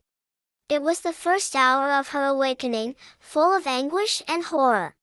It 0.68 0.80
was 0.80 1.00
the 1.00 1.12
first 1.12 1.54
hour 1.54 1.92
of 1.92 2.08
her 2.08 2.24
awakening, 2.24 2.94
full 3.18 3.52
of 3.52 3.66
anguish 3.66 4.22
and 4.26 4.44
horror. 4.44 4.94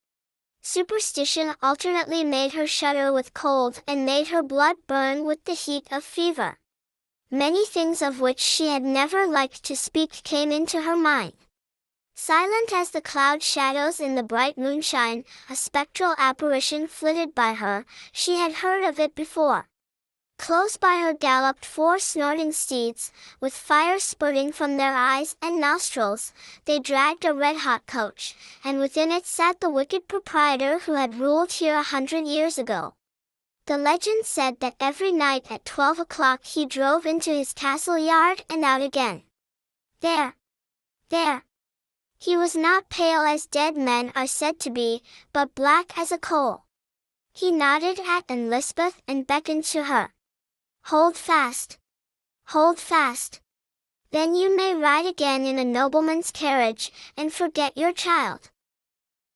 Superstition 0.63 1.55
alternately 1.61 2.23
made 2.23 2.53
her 2.53 2.67
shudder 2.67 3.11
with 3.11 3.33
cold 3.33 3.81
and 3.85 4.05
made 4.05 4.29
her 4.29 4.43
blood 4.43 4.77
burn 4.87 5.25
with 5.25 5.43
the 5.43 5.53
heat 5.53 5.87
of 5.91 6.03
fever. 6.03 6.57
Many 7.33 7.65
things 7.65 8.01
of 8.01 8.19
which 8.19 8.41
she 8.41 8.67
had 8.67 8.83
never 8.83 9.25
liked 9.25 9.63
to 9.63 9.75
speak 9.77 10.11
came 10.23 10.51
into 10.51 10.81
her 10.81 10.97
mind. 10.97 11.31
Silent 12.13 12.73
as 12.73 12.91
the 12.91 12.99
cloud 12.99 13.41
shadows 13.41 14.01
in 14.01 14.15
the 14.15 14.21
bright 14.21 14.57
moonshine, 14.57 15.23
a 15.49 15.55
spectral 15.55 16.13
apparition 16.17 16.87
flitted 16.87 17.33
by 17.33 17.53
her, 17.53 17.85
she 18.11 18.35
had 18.35 18.55
heard 18.55 18.83
of 18.83 18.99
it 18.99 19.15
before. 19.15 19.69
Close 20.37 20.75
by 20.75 20.97
her 20.97 21.13
galloped 21.13 21.65
four 21.65 21.99
snorting 21.99 22.51
steeds, 22.51 23.13
with 23.39 23.53
fire 23.53 23.97
spurting 23.97 24.51
from 24.51 24.75
their 24.75 24.93
eyes 24.93 25.37
and 25.41 25.61
nostrils. 25.61 26.33
They 26.65 26.79
dragged 26.79 27.23
a 27.23 27.33
red-hot 27.33 27.85
coach, 27.85 28.35
and 28.61 28.77
within 28.77 29.09
it 29.09 29.25
sat 29.25 29.61
the 29.61 29.69
wicked 29.69 30.09
proprietor 30.09 30.79
who 30.79 30.95
had 30.95 31.19
ruled 31.19 31.53
here 31.53 31.75
a 31.75 31.83
hundred 31.83 32.25
years 32.25 32.57
ago. 32.57 32.95
The 33.65 33.77
legend 33.77 34.25
said 34.25 34.59
that 34.59 34.75
every 34.79 35.11
night 35.11 35.51
at 35.51 35.65
twelve 35.65 35.99
o'clock 35.99 36.43
he 36.43 36.65
drove 36.65 37.05
into 37.05 37.31
his 37.31 37.53
castle 37.53 37.97
yard 37.97 38.43
and 38.49 38.65
out 38.65 38.81
again. 38.81 39.23
There! 39.99 40.35
There! 41.09 41.45
He 42.17 42.35
was 42.35 42.55
not 42.55 42.89
pale 42.89 43.21
as 43.21 43.45
dead 43.45 43.77
men 43.77 44.11
are 44.15 44.27
said 44.27 44.59
to 44.61 44.69
be, 44.69 45.03
but 45.31 45.55
black 45.55 45.97
as 45.97 46.11
a 46.11 46.17
coal. 46.17 46.65
He 47.33 47.51
nodded 47.51 47.99
at 47.99 48.25
Anne 48.27 48.49
Lisbeth 48.49 49.01
and 49.07 49.25
beckoned 49.25 49.63
to 49.65 49.83
her. 49.85 50.13
Hold 50.85 51.15
fast. 51.15 51.77
Hold 52.47 52.79
fast. 52.79 53.41
Then 54.11 54.35
you 54.35 54.55
may 54.55 54.75
ride 54.75 55.05
again 55.05 55.45
in 55.45 55.57
a 55.57 55.63
nobleman's 55.63 56.31
carriage, 56.31 56.91
and 57.15 57.31
forget 57.31 57.77
your 57.77 57.93
child. 57.93 58.51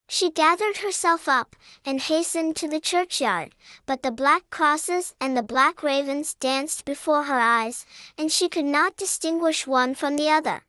She 0.07 0.29
gathered 0.29 0.77
herself 0.77 1.27
up, 1.27 1.55
and 1.83 1.99
hastened 1.99 2.55
to 2.57 2.67
the 2.67 2.79
churchyard, 2.79 3.55
but 3.85 4.03
the 4.03 4.11
black 4.11 4.49
crosses 4.49 5.15
and 5.19 5.35
the 5.35 5.43
black 5.43 5.81
ravens 5.81 6.35
danced 6.35 6.85
before 6.85 7.23
her 7.23 7.39
eyes, 7.39 7.85
and 8.17 8.31
she 8.31 8.47
could 8.47 8.65
not 8.65 8.97
distinguish 8.97 9.65
one 9.65 9.95
from 9.95 10.15
the 10.15 10.29
other. 10.29 10.63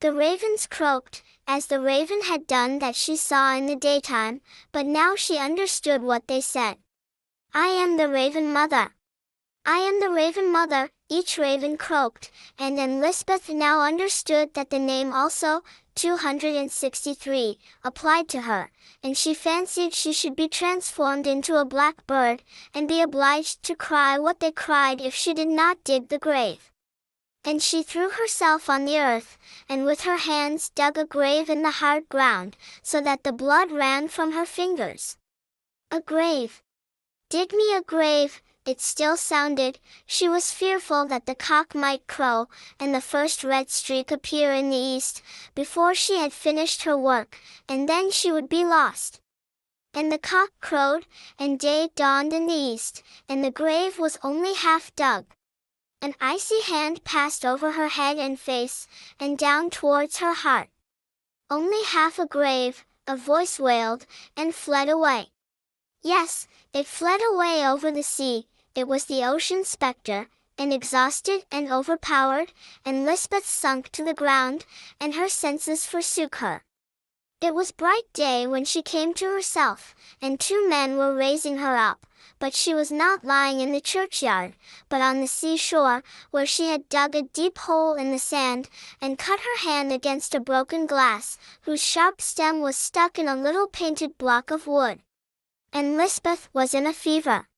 The 0.00 0.12
ravens 0.12 0.66
croaked, 0.66 1.22
as 1.46 1.66
the 1.66 1.80
raven 1.80 2.22
had 2.22 2.46
done 2.46 2.78
that 2.80 2.94
she 2.94 3.16
saw 3.16 3.54
in 3.56 3.66
the 3.66 3.74
daytime, 3.74 4.42
but 4.70 4.86
now 4.86 5.16
she 5.16 5.38
understood 5.38 6.02
what 6.02 6.28
they 6.28 6.42
said. 6.42 6.76
I 7.54 7.68
am 7.68 7.96
the 7.96 8.08
raven 8.08 8.52
mother. 8.52 8.94
I 9.64 9.78
am 9.78 10.00
the 10.00 10.10
raven 10.10 10.52
mother, 10.52 10.90
each 11.08 11.38
raven 11.38 11.78
croaked, 11.78 12.30
and 12.58 12.78
Anne 12.78 13.00
Lisbeth 13.00 13.48
now 13.48 13.80
understood 13.80 14.54
that 14.54 14.70
the 14.70 14.78
name 14.78 15.12
also, 15.12 15.62
263, 15.98 17.58
applied 17.82 18.28
to 18.28 18.42
her, 18.42 18.70
and 19.02 19.18
she 19.18 19.34
fancied 19.34 19.92
she 19.92 20.12
should 20.12 20.36
be 20.36 20.46
transformed 20.46 21.26
into 21.26 21.56
a 21.56 21.64
black 21.64 22.06
bird, 22.06 22.44
and 22.72 22.86
be 22.86 23.02
obliged 23.02 23.64
to 23.64 23.74
cry 23.74 24.16
what 24.16 24.38
they 24.38 24.52
cried 24.52 25.00
if 25.00 25.12
she 25.12 25.34
did 25.34 25.48
not 25.48 25.82
dig 25.82 26.08
the 26.08 26.18
grave. 26.20 26.70
And 27.44 27.60
she 27.60 27.82
threw 27.82 28.10
herself 28.10 28.70
on 28.70 28.84
the 28.84 29.00
earth, 29.00 29.38
and 29.68 29.84
with 29.84 30.02
her 30.02 30.18
hands 30.18 30.70
dug 30.70 30.96
a 30.96 31.04
grave 31.04 31.50
in 31.50 31.62
the 31.62 31.72
hard 31.82 32.08
ground, 32.08 32.56
so 32.80 33.00
that 33.00 33.24
the 33.24 33.32
blood 33.32 33.72
ran 33.72 34.06
from 34.06 34.30
her 34.30 34.46
fingers. 34.46 35.16
A 35.90 36.00
grave! 36.00 36.62
Dig 37.28 37.52
me 37.52 37.74
a 37.74 37.82
grave, 37.82 38.40
it 38.68 38.82
still 38.82 39.16
sounded, 39.16 39.78
she 40.04 40.28
was 40.28 40.52
fearful 40.52 41.06
that 41.06 41.24
the 41.24 41.34
cock 41.34 41.74
might 41.74 42.06
crow, 42.06 42.46
and 42.78 42.94
the 42.94 43.00
first 43.00 43.42
red 43.42 43.70
streak 43.70 44.10
appear 44.10 44.52
in 44.52 44.68
the 44.68 44.76
east, 44.76 45.22
before 45.54 45.94
she 45.94 46.18
had 46.18 46.34
finished 46.34 46.82
her 46.82 46.94
work, 46.94 47.38
and 47.66 47.88
then 47.88 48.10
she 48.10 48.30
would 48.30 48.46
be 48.46 48.66
lost. 48.66 49.22
And 49.94 50.12
the 50.12 50.18
cock 50.18 50.50
crowed, 50.60 51.06
and 51.38 51.58
day 51.58 51.88
dawned 51.96 52.34
in 52.34 52.46
the 52.46 52.52
east, 52.52 53.02
and 53.26 53.42
the 53.42 53.50
grave 53.50 53.98
was 53.98 54.18
only 54.22 54.52
half 54.52 54.94
dug. 54.94 55.24
An 56.02 56.14
icy 56.20 56.60
hand 56.60 57.04
passed 57.04 57.46
over 57.46 57.72
her 57.72 57.88
head 57.88 58.18
and 58.18 58.38
face, 58.38 58.86
and 59.18 59.38
down 59.38 59.70
towards 59.70 60.18
her 60.18 60.34
heart. 60.34 60.68
Only 61.48 61.82
half 61.84 62.18
a 62.18 62.26
grave, 62.26 62.84
a 63.06 63.16
voice 63.16 63.58
wailed, 63.58 64.04
and 64.36 64.54
fled 64.54 64.90
away. 64.90 65.28
Yes, 66.02 66.46
it 66.74 66.86
fled 66.86 67.22
away 67.32 67.66
over 67.66 67.90
the 67.90 68.02
sea, 68.02 68.46
it 68.78 68.86
was 68.86 69.06
the 69.06 69.24
ocean 69.24 69.64
spectre, 69.64 70.28
and 70.56 70.72
exhausted 70.72 71.44
and 71.50 71.68
overpowered, 71.68 72.52
Anne 72.84 73.04
Lisbeth 73.04 73.44
sunk 73.44 73.88
to 73.88 74.04
the 74.04 74.14
ground, 74.14 74.64
and 75.00 75.16
her 75.16 75.28
senses 75.28 75.84
forsook 75.84 76.36
her. 76.36 76.62
It 77.40 77.56
was 77.56 77.72
bright 77.72 78.04
day 78.12 78.46
when 78.46 78.64
she 78.64 78.82
came 78.82 79.14
to 79.14 79.24
herself, 79.24 79.96
and 80.22 80.38
two 80.38 80.68
men 80.68 80.96
were 80.96 81.12
raising 81.12 81.56
her 81.58 81.76
up, 81.76 82.06
but 82.38 82.54
she 82.54 82.72
was 82.72 82.92
not 82.92 83.24
lying 83.24 83.58
in 83.58 83.72
the 83.72 83.80
churchyard, 83.80 84.54
but 84.88 85.00
on 85.00 85.20
the 85.20 85.26
seashore, 85.26 86.04
where 86.30 86.46
she 86.46 86.68
had 86.68 86.88
dug 86.88 87.16
a 87.16 87.22
deep 87.22 87.58
hole 87.58 87.94
in 87.94 88.12
the 88.12 88.18
sand, 88.20 88.68
and 89.00 89.18
cut 89.18 89.40
her 89.40 89.68
hand 89.68 89.90
against 89.90 90.36
a 90.36 90.40
broken 90.40 90.86
glass, 90.86 91.36
whose 91.62 91.82
sharp 91.82 92.20
stem 92.20 92.60
was 92.60 92.76
stuck 92.76 93.18
in 93.18 93.26
a 93.26 93.34
little 93.34 93.66
painted 93.66 94.16
block 94.18 94.52
of 94.52 94.68
wood. 94.68 95.00
Anne 95.72 95.96
Lisbeth 95.96 96.48
was 96.52 96.74
in 96.74 96.86
a 96.86 96.92
fever. 96.92 97.48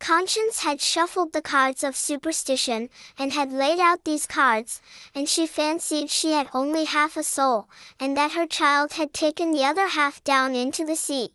Conscience 0.00 0.60
had 0.60 0.80
shuffled 0.80 1.32
the 1.32 1.42
cards 1.42 1.84
of 1.84 1.94
superstition, 1.94 2.88
and 3.18 3.32
had 3.32 3.52
laid 3.52 3.78
out 3.78 4.02
these 4.04 4.26
cards, 4.26 4.80
and 5.14 5.28
she 5.28 5.46
fancied 5.46 6.10
she 6.10 6.32
had 6.32 6.48
only 6.54 6.84
half 6.84 7.16
a 7.16 7.22
soul, 7.22 7.68
and 8.00 8.16
that 8.16 8.32
her 8.32 8.46
child 8.46 8.94
had 8.94 9.12
taken 9.12 9.52
the 9.52 9.64
other 9.64 9.88
half 9.88 10.24
down 10.24 10.54
into 10.54 10.84
the 10.84 10.96
sea. 10.96 11.34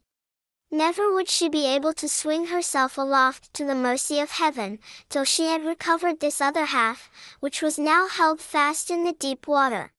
Never 0.72 1.14
would 1.14 1.30
she 1.30 1.48
be 1.48 1.68
able 1.68 1.94
to 1.94 2.10
swing 2.10 2.48
herself 2.48 2.98
aloft 2.98 3.54
to 3.54 3.64
the 3.64 3.76
mercy 3.76 4.20
of 4.20 4.32
heaven, 4.32 4.80
till 5.10 5.24
she 5.24 5.46
had 5.46 5.64
recovered 5.64 6.20
this 6.20 6.42
other 6.42 6.66
half, 6.66 7.10
which 7.40 7.62
was 7.62 7.78
now 7.78 8.08
held 8.08 8.42
fast 8.42 8.90
in 8.90 9.04
the 9.04 9.14
deep 9.14 9.48
water. 9.48 9.94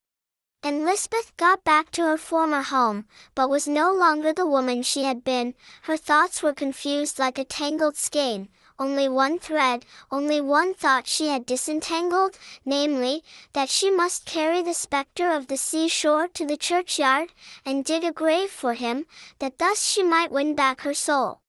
Anne 0.62 0.84
Lisbeth 0.84 1.36
got 1.36 1.62
back 1.62 1.92
to 1.92 2.02
her 2.02 2.18
former 2.18 2.62
home, 2.62 3.06
but 3.36 3.48
was 3.48 3.68
no 3.68 3.92
longer 3.92 4.32
the 4.32 4.44
woman 4.44 4.82
she 4.82 5.04
had 5.04 5.22
been, 5.22 5.54
her 5.82 5.96
thoughts 5.96 6.42
were 6.42 6.52
confused 6.52 7.20
like 7.20 7.38
a 7.38 7.44
tangled 7.44 7.96
skein, 7.96 8.48
only 8.78 9.08
one 9.08 9.38
thread, 9.38 9.84
only 10.10 10.40
one 10.40 10.74
thought 10.74 11.06
she 11.06 11.28
had 11.28 11.46
disentangled, 11.46 12.38
namely, 12.64 13.24
that 13.52 13.68
she 13.68 13.90
must 13.90 14.26
carry 14.26 14.62
the 14.62 14.74
spectre 14.74 15.32
of 15.32 15.48
the 15.48 15.56
seashore 15.56 16.28
to 16.28 16.46
the 16.46 16.56
churchyard, 16.56 17.32
and 17.64 17.84
dig 17.84 18.04
a 18.04 18.12
grave 18.12 18.50
for 18.50 18.74
him, 18.74 19.06
that 19.38 19.58
thus 19.58 19.82
she 19.82 20.02
might 20.02 20.30
win 20.30 20.54
back 20.54 20.82
her 20.82 20.94
soul. 20.94 21.40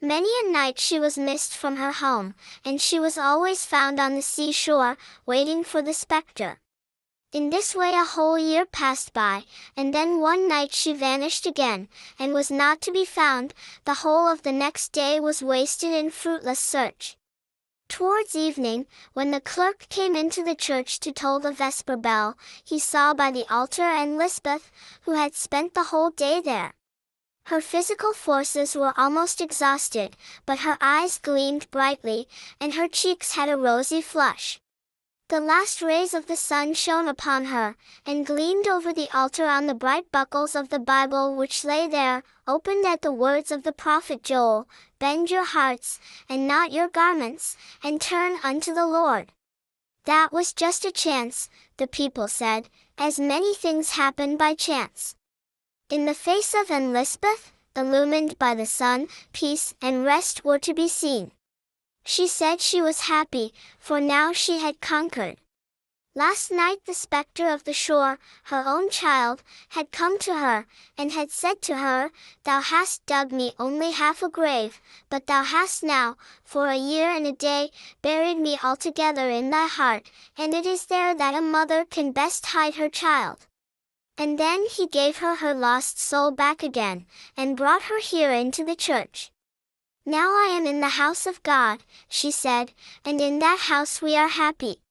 Many 0.00 0.30
a 0.42 0.50
night 0.50 0.80
she 0.80 0.98
was 0.98 1.18
missed 1.18 1.56
from 1.56 1.76
her 1.76 1.92
home, 1.92 2.34
and 2.64 2.80
she 2.80 2.98
was 2.98 3.18
always 3.18 3.66
found 3.66 4.00
on 4.00 4.14
the 4.14 4.22
seashore, 4.22 4.96
waiting 5.26 5.62
for 5.62 5.82
the 5.82 5.94
spectre. 5.94 6.61
In 7.32 7.48
this 7.48 7.74
way 7.74 7.92
a 7.94 8.04
whole 8.04 8.38
year 8.38 8.66
passed 8.66 9.14
by, 9.14 9.44
and 9.74 9.94
then 9.94 10.20
one 10.20 10.48
night 10.48 10.74
she 10.74 10.92
vanished 10.92 11.46
again, 11.46 11.88
and 12.18 12.34
was 12.34 12.50
not 12.50 12.82
to 12.82 12.92
be 12.92 13.06
found, 13.06 13.54
the 13.86 13.94
whole 14.04 14.28
of 14.28 14.42
the 14.42 14.52
next 14.52 14.92
day 14.92 15.18
was 15.18 15.42
wasted 15.42 15.94
in 15.94 16.10
fruitless 16.10 16.60
search. 16.60 17.16
Towards 17.88 18.36
evening, 18.36 18.86
when 19.14 19.30
the 19.30 19.40
clerk 19.40 19.88
came 19.88 20.14
into 20.14 20.44
the 20.44 20.54
church 20.54 21.00
to 21.00 21.10
toll 21.10 21.40
the 21.40 21.52
vesper 21.52 21.96
bell, 21.96 22.36
he 22.62 22.78
saw 22.78 23.14
by 23.14 23.30
the 23.30 23.50
altar 23.50 23.82
Anne 23.82 24.18
Lisbeth, 24.18 24.70
who 25.02 25.12
had 25.12 25.34
spent 25.34 25.72
the 25.72 25.84
whole 25.84 26.10
day 26.10 26.42
there. 26.42 26.74
Her 27.46 27.62
physical 27.62 28.12
forces 28.12 28.76
were 28.76 28.92
almost 28.98 29.40
exhausted, 29.40 30.18
but 30.44 30.60
her 30.60 30.76
eyes 30.82 31.18
gleamed 31.18 31.70
brightly, 31.70 32.28
and 32.60 32.74
her 32.74 32.88
cheeks 32.88 33.32
had 33.32 33.48
a 33.48 33.56
rosy 33.56 34.02
flush. 34.02 34.61
The 35.32 35.40
last 35.40 35.80
rays 35.80 36.12
of 36.12 36.26
the 36.26 36.36
sun 36.36 36.74
shone 36.74 37.08
upon 37.08 37.46
her, 37.46 37.74
and 38.04 38.26
gleamed 38.26 38.68
over 38.68 38.92
the 38.92 39.08
altar 39.16 39.46
on 39.46 39.66
the 39.66 39.72
bright 39.72 40.12
buckles 40.12 40.54
of 40.54 40.68
the 40.68 40.78
Bible 40.78 41.34
which 41.34 41.64
lay 41.64 41.88
there, 41.88 42.22
opened 42.46 42.84
at 42.84 43.00
the 43.00 43.14
words 43.14 43.50
of 43.50 43.62
the 43.62 43.72
prophet 43.72 44.22
Joel, 44.22 44.68
Bend 44.98 45.30
your 45.30 45.46
hearts, 45.46 45.98
and 46.28 46.46
not 46.46 46.70
your 46.70 46.86
garments, 46.86 47.56
and 47.82 47.98
turn 47.98 48.40
unto 48.44 48.74
the 48.74 48.86
Lord. 48.86 49.32
That 50.04 50.34
was 50.34 50.52
just 50.52 50.84
a 50.84 50.92
chance, 50.92 51.48
the 51.78 51.86
people 51.86 52.28
said, 52.28 52.68
as 52.98 53.18
many 53.18 53.54
things 53.54 53.92
happen 53.92 54.36
by 54.36 54.52
chance. 54.52 55.16
In 55.88 56.04
the 56.04 56.12
face 56.12 56.54
of 56.54 56.68
Lisbeth, 56.68 57.52
illumined 57.74 58.38
by 58.38 58.54
the 58.54 58.66
sun, 58.66 59.08
peace 59.32 59.72
and 59.80 60.04
rest 60.04 60.44
were 60.44 60.58
to 60.58 60.74
be 60.74 60.88
seen. 60.88 61.32
She 62.04 62.26
said 62.26 62.60
she 62.60 62.82
was 62.82 63.02
happy, 63.02 63.54
for 63.78 64.00
now 64.00 64.32
she 64.32 64.58
had 64.58 64.80
conquered. 64.80 65.38
Last 66.14 66.50
night 66.50 66.84
the 66.84 66.92
spectre 66.92 67.48
of 67.48 67.64
the 67.64 67.72
shore, 67.72 68.18
her 68.44 68.64
own 68.66 68.90
child, 68.90 69.42
had 69.70 69.92
come 69.92 70.18
to 70.18 70.34
her, 70.34 70.66
and 70.98 71.10
had 71.10 71.30
said 71.30 71.62
to 71.62 71.78
her, 71.78 72.10
Thou 72.44 72.60
hast 72.60 73.06
dug 73.06 73.32
me 73.32 73.54
only 73.58 73.92
half 73.92 74.22
a 74.22 74.28
grave, 74.28 74.78
but 75.08 75.26
thou 75.26 75.42
hast 75.42 75.82
now, 75.82 76.18
for 76.44 76.66
a 76.68 76.76
year 76.76 77.08
and 77.08 77.26
a 77.26 77.32
day, 77.32 77.70
buried 78.02 78.36
me 78.36 78.58
altogether 78.62 79.30
in 79.30 79.48
thy 79.48 79.66
heart, 79.66 80.10
and 80.36 80.52
it 80.52 80.66
is 80.66 80.84
there 80.84 81.14
that 81.14 81.34
a 81.34 81.40
mother 81.40 81.86
can 81.86 82.12
best 82.12 82.44
hide 82.44 82.74
her 82.74 82.90
child. 82.90 83.46
And 84.18 84.38
then 84.38 84.66
he 84.66 84.86
gave 84.86 85.16
her 85.16 85.36
her 85.36 85.54
lost 85.54 85.98
soul 85.98 86.30
back 86.30 86.62
again, 86.62 87.06
and 87.38 87.56
brought 87.56 87.84
her 87.84 88.00
here 88.00 88.32
into 88.32 88.64
the 88.64 88.76
church. 88.76 89.31
Now 90.04 90.30
I 90.30 90.48
am 90.56 90.66
in 90.66 90.80
the 90.80 90.98
house 90.98 91.26
of 91.26 91.42
God, 91.44 91.84
she 92.08 92.32
said, 92.32 92.72
and 93.04 93.20
in 93.20 93.38
that 93.38 93.60
house 93.68 94.02
we 94.02 94.16
are 94.16 94.28
happy. 94.28 94.82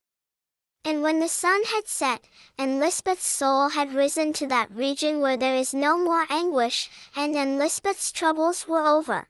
And 0.86 1.02
when 1.02 1.20
the 1.20 1.28
sun 1.28 1.64
had 1.66 1.88
set, 1.88 2.24
Anne 2.58 2.80
Lisbeth's 2.80 3.28
soul 3.28 3.70
had 3.70 3.94
risen 3.94 4.32
to 4.34 4.48
that 4.48 4.72
region 4.72 5.20
where 5.20 5.36
there 5.36 5.56
is 5.56 5.74
no 5.74 5.98
more 5.98 6.26
anguish, 6.30 6.90
and 7.16 7.36
Anne 7.36 7.60
Lisbeth's 7.60 8.12
troubles 8.12 8.70
were 8.70 8.88
over, 8.88 9.28